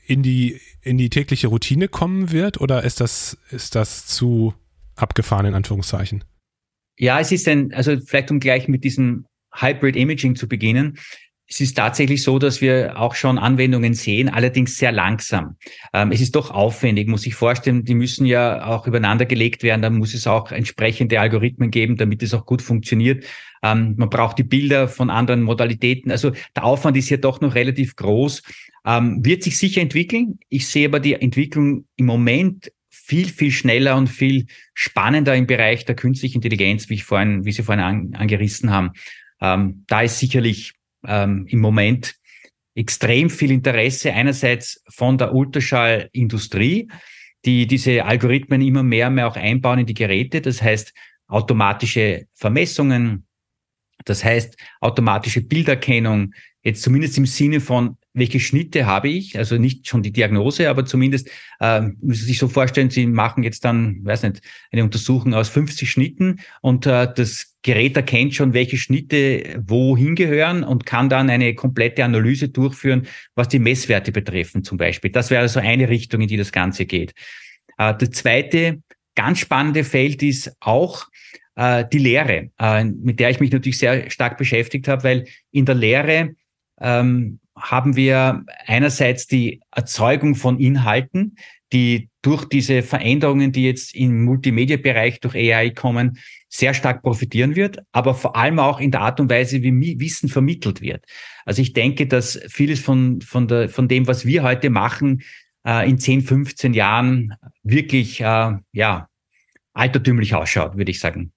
in 0.07 0.23
die 0.25 0.61
in 0.83 0.99
die 0.99 1.09
tägliche 1.09 1.47
Routine 1.49 1.89
kommen 1.89 2.33
wird 2.33 2.61
oder 2.61 2.83
ist 2.83 3.01
das 3.01 3.39
ist 3.51 3.77
das 3.77 4.07
zu 4.07 4.53
abgefahren 4.97 5.47
in 5.47 5.55
Anführungszeichen? 5.55 6.25
Ja, 6.99 7.21
es 7.21 7.31
ist 7.31 7.47
ein 7.47 7.73
also 7.75 7.97
vielleicht 8.01 8.33
um 8.33 8.41
gleich 8.41 8.67
mit 8.67 8.83
diesem 8.83 9.27
Hybrid 9.55 9.95
Imaging 9.95 10.35
zu 10.35 10.49
beginnen 10.49 10.99
es 11.49 11.61
ist 11.61 11.77
tatsächlich 11.77 12.23
so, 12.23 12.39
dass 12.39 12.61
wir 12.61 12.99
auch 12.99 13.15
schon 13.15 13.39
Anwendungen 13.39 13.95
sehen, 13.95 14.29
allerdings 14.29 14.79
sehr 14.79 14.91
langsam. 14.91 15.57
Ähm, 15.93 16.11
es 16.11 16.21
ist 16.21 16.35
doch 16.35 16.51
aufwendig, 16.51 17.09
muss 17.09 17.27
ich 17.27 17.35
vorstellen. 17.35 17.85
Die 17.85 17.95
müssen 17.95 18.27
ja 18.27 18.67
auch 18.67 18.87
übereinander 18.87 19.27
gelegt 19.27 19.63
werden. 19.63 19.83
Da 19.83 19.91
muss 19.91 20.13
es 20.15 20.27
auch 20.27 20.51
entsprechende 20.51 21.21
Algorithmen 21.21 21.71
geben, 21.71 21.97
damit 21.97 22.23
es 22.23 22.35
auch 22.35 22.47
gut 22.47 22.63
funktioniert. 22.63 23.25
Ähm, 23.63 23.95
man 23.97 24.11
braucht 24.11 24.39
die 24.39 24.45
Bilder 24.45 24.89
von 24.89 25.09
anderen 25.09 25.43
Modalitäten. 25.43 26.11
Also 26.11 26.33
der 26.57 26.65
Aufwand 26.65 26.97
ist 26.97 27.11
ja 27.11 27.17
doch 27.17 27.41
noch 27.41 27.55
relativ 27.55 27.95
groß. 27.95 28.43
Ähm, 28.85 29.25
wird 29.25 29.45
sich 29.45 29.57
sicher 29.57 29.81
entwickeln. 29.81 30.41
Ich 30.49 30.67
sehe 30.67 30.89
aber 30.89 30.99
die 30.99 31.15
Entwicklung 31.15 31.87
im 31.97 32.07
Moment 32.07 32.73
viel, 32.91 33.29
viel 33.29 33.53
schneller 33.53 33.97
und 33.97 34.09
viel 34.09 34.47
spannender 34.75 35.37
im 35.37 35.47
Bereich 35.47 35.85
der 35.85 35.95
künstlichen 35.95 36.39
Intelligenz, 36.39 36.89
wie 36.89 36.95
ich 36.95 37.05
vorhin, 37.05 37.45
wie 37.45 37.53
Sie 37.53 37.63
vorhin 37.63 37.85
an, 37.85 38.15
angerissen 38.15 38.71
haben. 38.71 38.91
Ähm, 39.41 39.85
da 39.87 40.01
ist 40.01 40.19
sicherlich 40.19 40.76
ähm, 41.07 41.47
im 41.49 41.61
Moment 41.61 42.15
extrem 42.75 43.31
viel 43.31 43.51
Interesse 43.51 44.13
einerseits 44.13 44.83
von 44.89 45.17
der 45.19 45.35
Ultraschallindustrie, 45.35 46.89
die 47.45 47.67
diese 47.67 48.05
Algorithmen 48.05 48.61
immer 48.61 48.83
mehr 48.83 49.09
und 49.09 49.15
mehr 49.15 49.29
auch 49.29 49.37
einbauen 49.37 49.81
in 49.81 49.87
die 49.87 49.95
Geräte. 49.95 50.41
Das 50.41 50.61
heißt, 50.61 50.93
automatische 51.29 52.27
Vermessungen, 52.35 53.27
das 54.05 54.25
heißt, 54.25 54.57
automatische 54.81 55.41
Bilderkennung, 55.41 56.33
jetzt 56.67 56.83
zumindest 56.83 57.17
im 57.17 57.27
Sinne 57.27 57.61
von 57.61 57.97
welche 58.13 58.41
Schnitte 58.41 58.87
habe 58.87 59.09
ich, 59.09 59.39
also 59.39 59.57
nicht 59.57 59.87
schon 59.87 60.03
die 60.03 60.11
Diagnose, 60.11 60.69
aber 60.69 60.85
zumindest 60.85 61.31
äh, 61.61 61.81
müssen 61.81 62.23
Sie 62.23 62.27
sich 62.27 62.39
so 62.41 62.49
vorstellen, 62.49 62.91
Sie 62.91 63.07
machen 63.07 63.45
jetzt 63.45 63.65
dann, 63.65 64.05
weiß 64.05 64.25
nicht, 64.25 64.41
eine 64.73 64.83
Untersuchung 64.83 65.33
aus 65.33 65.49
50 65.49 65.89
Schnitten 65.89 66.41
und 66.63 66.87
äh, 66.87 67.07
das 67.15 67.55
Gerät 67.63 67.97
erkennt 67.97 68.35
schon, 68.35 68.53
welche 68.53 68.79
Schnitte 68.79 69.63
wohin 69.65 70.17
gehören 70.17 70.65
und 70.65 70.87
kann 70.87 71.09
dann 71.09 71.31
eine 71.31 71.55
komplette 71.55 72.05
Analyse 72.05 72.49
durchführen, 72.49 73.07
was 73.37 73.49
die 73.49 73.61
Messwerte 73.61 74.11
betreffen 74.11 74.65
zum 74.65 74.77
Beispiel. 74.77 75.13
Das 75.13 75.31
wäre 75.31 75.43
also 75.43 75.61
eine 75.61 75.89
Richtung, 75.89 76.21
in 76.21 76.29
die 76.29 76.37
das 76.37 76.51
Ganze 76.51 76.85
geht. 76.85 77.13
Äh, 77.79 77.95
das 77.97 78.11
zweite 78.11 78.83
ganz 79.15 79.39
spannende 79.39 79.85
Feld 79.85 80.21
ist 80.25 80.53
auch 80.59 81.07
äh, 81.55 81.85
die 81.93 81.99
Lehre, 81.99 82.51
äh, 82.59 82.85
mit 82.85 83.21
der 83.21 83.31
ich 83.31 83.39
mich 83.39 83.53
natürlich 83.53 83.79
sehr 83.79 84.11
stark 84.11 84.37
beschäftigt 84.37 84.89
habe, 84.89 85.05
weil 85.05 85.25
in 85.53 85.65
der 85.65 85.77
Lehre 85.77 86.35
ähm, 86.81 87.41
haben 87.57 87.97
wir 87.97 88.45
einerseits 88.67 89.27
die 89.27 89.61
Erzeugung 89.71 90.35
von 90.35 90.59
Inhalten, 90.59 91.37
die 91.73 92.11
durch 92.23 92.45
diese 92.45 92.83
Veränderungen, 92.83 93.53
die 93.53 93.65
jetzt 93.65 93.95
im 93.95 94.25
Multimedia-Bereich 94.25 95.21
durch 95.21 95.35
AI 95.35 95.71
kommen, 95.71 96.19
sehr 96.49 96.75
stark 96.75 97.03
profitieren 97.03 97.57
wird, 97.57 97.79
aber 97.93 98.15
vor 98.15 98.37
allem 98.37 98.59
auch 98.59 98.81
in 98.81 98.91
der 98.91 99.01
Art 99.01 99.21
und 99.21 99.31
Weise, 99.31 99.63
wie 99.63 100.01
Wissen 100.01 100.29
vermittelt 100.29 100.81
wird. 100.81 101.05
Also 101.45 101.63
ich 101.63 101.73
denke, 101.73 102.07
dass 102.07 102.41
vieles 102.49 102.81
von, 102.81 103.21
von, 103.21 103.49
der, 103.49 103.69
von 103.69 103.89
dem, 103.89 104.07
was 104.07 104.27
wir 104.27 104.43
heute 104.43 104.71
machen, 104.71 105.23
äh, 105.67 105.89
in 105.89 105.99
10, 105.99 106.23
15 106.23 106.75
Jahren 106.75 107.35
wirklich 107.63 108.21
äh, 108.21 108.53
ja, 108.73 109.09
altertümlich 109.73 110.35
ausschaut, 110.35 110.77
würde 110.77 110.91
ich 110.91 111.01
sagen. 111.01 111.33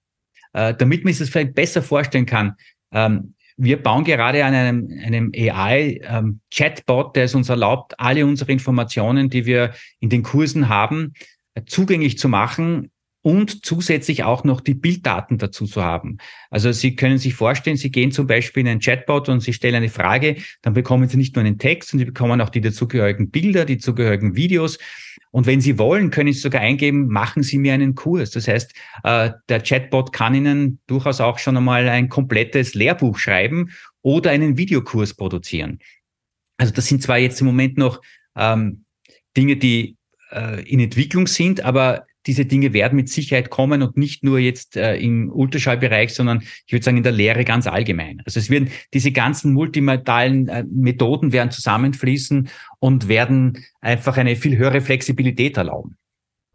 Äh, 0.52 0.74
damit 0.74 1.04
man 1.04 1.12
sich 1.12 1.20
das 1.20 1.30
vielleicht 1.30 1.54
besser 1.54 1.82
vorstellen 1.82 2.26
kann, 2.26 2.54
ähm, 2.92 3.34
wir 3.62 3.82
bauen 3.82 4.04
gerade 4.04 4.44
an 4.44 4.54
einem, 4.54 4.88
einem 5.04 5.32
AI-Chatbot, 5.36 7.06
ähm, 7.06 7.12
der 7.14 7.24
es 7.24 7.34
uns 7.34 7.50
erlaubt, 7.50 7.98
alle 7.98 8.24
unsere 8.24 8.52
Informationen, 8.52 9.28
die 9.28 9.44
wir 9.44 9.74
in 10.00 10.08
den 10.08 10.22
Kursen 10.22 10.70
haben, 10.70 11.12
zugänglich 11.66 12.16
zu 12.16 12.28
machen 12.28 12.90
und 13.22 13.66
zusätzlich 13.66 14.24
auch 14.24 14.44
noch 14.44 14.62
die 14.62 14.72
Bilddaten 14.72 15.36
dazu 15.36 15.66
zu 15.66 15.84
haben. 15.84 16.16
Also 16.48 16.72
Sie 16.72 16.96
können 16.96 17.18
sich 17.18 17.34
vorstellen, 17.34 17.76
Sie 17.76 17.90
gehen 17.90 18.12
zum 18.12 18.26
Beispiel 18.26 18.62
in 18.62 18.68
einen 18.68 18.80
Chatbot 18.80 19.28
und 19.28 19.40
Sie 19.40 19.52
stellen 19.52 19.74
eine 19.74 19.90
Frage, 19.90 20.36
dann 20.62 20.72
bekommen 20.72 21.06
Sie 21.06 21.18
nicht 21.18 21.36
nur 21.36 21.44
einen 21.44 21.58
Text, 21.58 21.90
sondern 21.90 22.06
Sie 22.06 22.12
bekommen 22.12 22.40
auch 22.40 22.48
die 22.48 22.62
dazugehörigen 22.62 23.30
Bilder, 23.30 23.66
die 23.66 23.76
zugehörigen 23.76 24.36
Videos. 24.36 24.78
Und 25.32 25.46
wenn 25.46 25.60
Sie 25.60 25.78
wollen, 25.78 26.10
können 26.10 26.32
Sie 26.32 26.40
sogar 26.40 26.60
eingeben, 26.60 27.06
machen 27.06 27.42
Sie 27.42 27.58
mir 27.58 27.74
einen 27.74 27.94
Kurs. 27.94 28.30
Das 28.30 28.48
heißt, 28.48 28.74
äh, 29.04 29.30
der 29.48 29.60
Chatbot 29.60 30.12
kann 30.12 30.34
Ihnen 30.34 30.80
durchaus 30.86 31.20
auch 31.20 31.38
schon 31.38 31.56
einmal 31.56 31.88
ein 31.88 32.08
komplettes 32.08 32.74
Lehrbuch 32.74 33.18
schreiben 33.18 33.70
oder 34.02 34.30
einen 34.30 34.56
Videokurs 34.56 35.14
produzieren. 35.14 35.78
Also 36.56 36.72
das 36.72 36.86
sind 36.86 37.02
zwar 37.02 37.18
jetzt 37.18 37.40
im 37.40 37.46
Moment 37.46 37.78
noch 37.78 38.02
ähm, 38.36 38.84
Dinge, 39.36 39.56
die 39.56 39.96
äh, 40.32 40.62
in 40.68 40.80
Entwicklung 40.80 41.26
sind, 41.26 41.62
aber 41.62 42.06
diese 42.26 42.44
Dinge 42.44 42.72
werden 42.72 42.96
mit 42.96 43.08
Sicherheit 43.08 43.50
kommen 43.50 43.82
und 43.82 43.96
nicht 43.96 44.24
nur 44.24 44.38
jetzt 44.38 44.76
äh, 44.76 44.96
im 44.96 45.30
Ultraschallbereich, 45.32 46.14
sondern 46.14 46.42
ich 46.66 46.72
würde 46.72 46.84
sagen 46.84 46.98
in 46.98 47.02
der 47.02 47.12
Lehre 47.12 47.44
ganz 47.44 47.66
allgemein. 47.66 48.22
Also 48.24 48.40
es 48.40 48.50
werden 48.50 48.70
diese 48.92 49.12
ganzen 49.12 49.52
multimodalen 49.52 50.48
äh, 50.48 50.64
Methoden 50.70 51.32
werden 51.32 51.50
zusammenfließen 51.50 52.48
und 52.78 53.08
werden 53.08 53.64
einfach 53.80 54.16
eine 54.16 54.36
viel 54.36 54.56
höhere 54.56 54.80
Flexibilität 54.80 55.56
erlauben. 55.56 55.96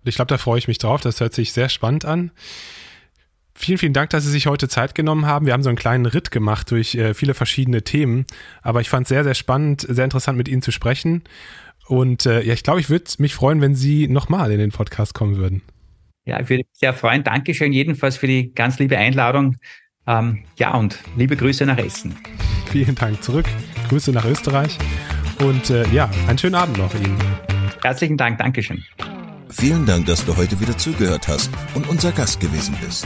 Ich 0.04 0.16
glaube, 0.16 0.30
da 0.30 0.38
freue 0.38 0.60
ich 0.60 0.68
mich 0.68 0.78
drauf. 0.78 1.02
Das 1.02 1.20
hört 1.20 1.34
sich 1.34 1.52
sehr 1.52 1.70
spannend 1.70 2.06
an. 2.06 2.32
Vielen, 3.58 3.78
vielen 3.78 3.94
Dank, 3.94 4.10
dass 4.10 4.26
Sie 4.26 4.32
sich 4.32 4.48
heute 4.48 4.68
Zeit 4.68 4.96
genommen 4.96 5.26
haben. 5.26 5.46
Wir 5.46 5.54
haben 5.54 5.64
so 5.64 5.70
einen 5.70 5.78
kleinen 5.78 6.06
Ritt 6.06 6.30
gemacht 6.30 6.70
durch 6.72 6.94
äh, 6.96 7.14
viele 7.14 7.34
verschiedene 7.34 7.84
Themen, 7.84 8.26
aber 8.62 8.82
ich 8.82 8.90
fand 8.90 9.06
es 9.06 9.10
sehr, 9.10 9.24
sehr 9.24 9.34
spannend, 9.34 9.86
sehr 9.88 10.04
interessant 10.04 10.38
mit 10.38 10.50
Ihnen 10.50 10.62
zu 10.62 10.72
sprechen. 10.72 11.24
Und 11.88 12.26
äh, 12.26 12.42
ja, 12.42 12.54
ich 12.54 12.64
glaube, 12.64 12.80
ich 12.80 12.90
würde 12.90 13.06
mich 13.20 13.36
freuen, 13.36 13.62
wenn 13.62 13.76
Sie 13.76 14.08
nochmal 14.08 14.52
in 14.52 14.60
den 14.60 14.72
Podcast 14.72 15.14
kommen 15.14 15.38
würden. 15.38 15.62
Ja, 16.26 16.40
ich 16.40 16.50
würde 16.50 16.64
mich 16.64 16.80
sehr 16.80 16.94
freuen. 16.94 17.24
Dankeschön 17.24 17.72
jedenfalls 17.72 18.18
für 18.18 18.28
die 18.28 18.54
ganz 18.54 18.80
liebe 18.80 18.98
Einladung. 18.98 19.58
Ähm, 20.08 20.44
ja, 20.58 20.76
und 20.76 21.00
liebe 21.16 21.36
Grüße 21.36 21.66
nach 21.66 21.78
Essen. 21.78 22.16
Vielen 22.72 22.96
Dank 22.96 23.22
zurück. 23.24 23.46
Grüße 23.90 24.12
nach 24.12 24.26
Österreich. 24.26 24.78
Und 25.40 25.70
äh, 25.70 25.88
ja, 25.90 26.10
einen 26.28 26.38
schönen 26.38 26.56
Abend 26.56 26.78
noch 26.78 26.94
Ihnen. 26.96 27.18
Herzlichen 27.84 28.18
Dank. 28.18 28.40
Dankeschön. 28.40 28.84
Vielen 29.50 29.86
Dank, 29.86 30.08
dass 30.08 30.26
du 30.26 30.36
heute 30.36 30.60
wieder 30.60 30.78
zugehört 30.78 31.28
hast 31.28 31.52
und 31.76 31.88
unser 31.88 32.12
Gast 32.12 32.40
gewesen 32.40 32.76
bist. 32.84 33.06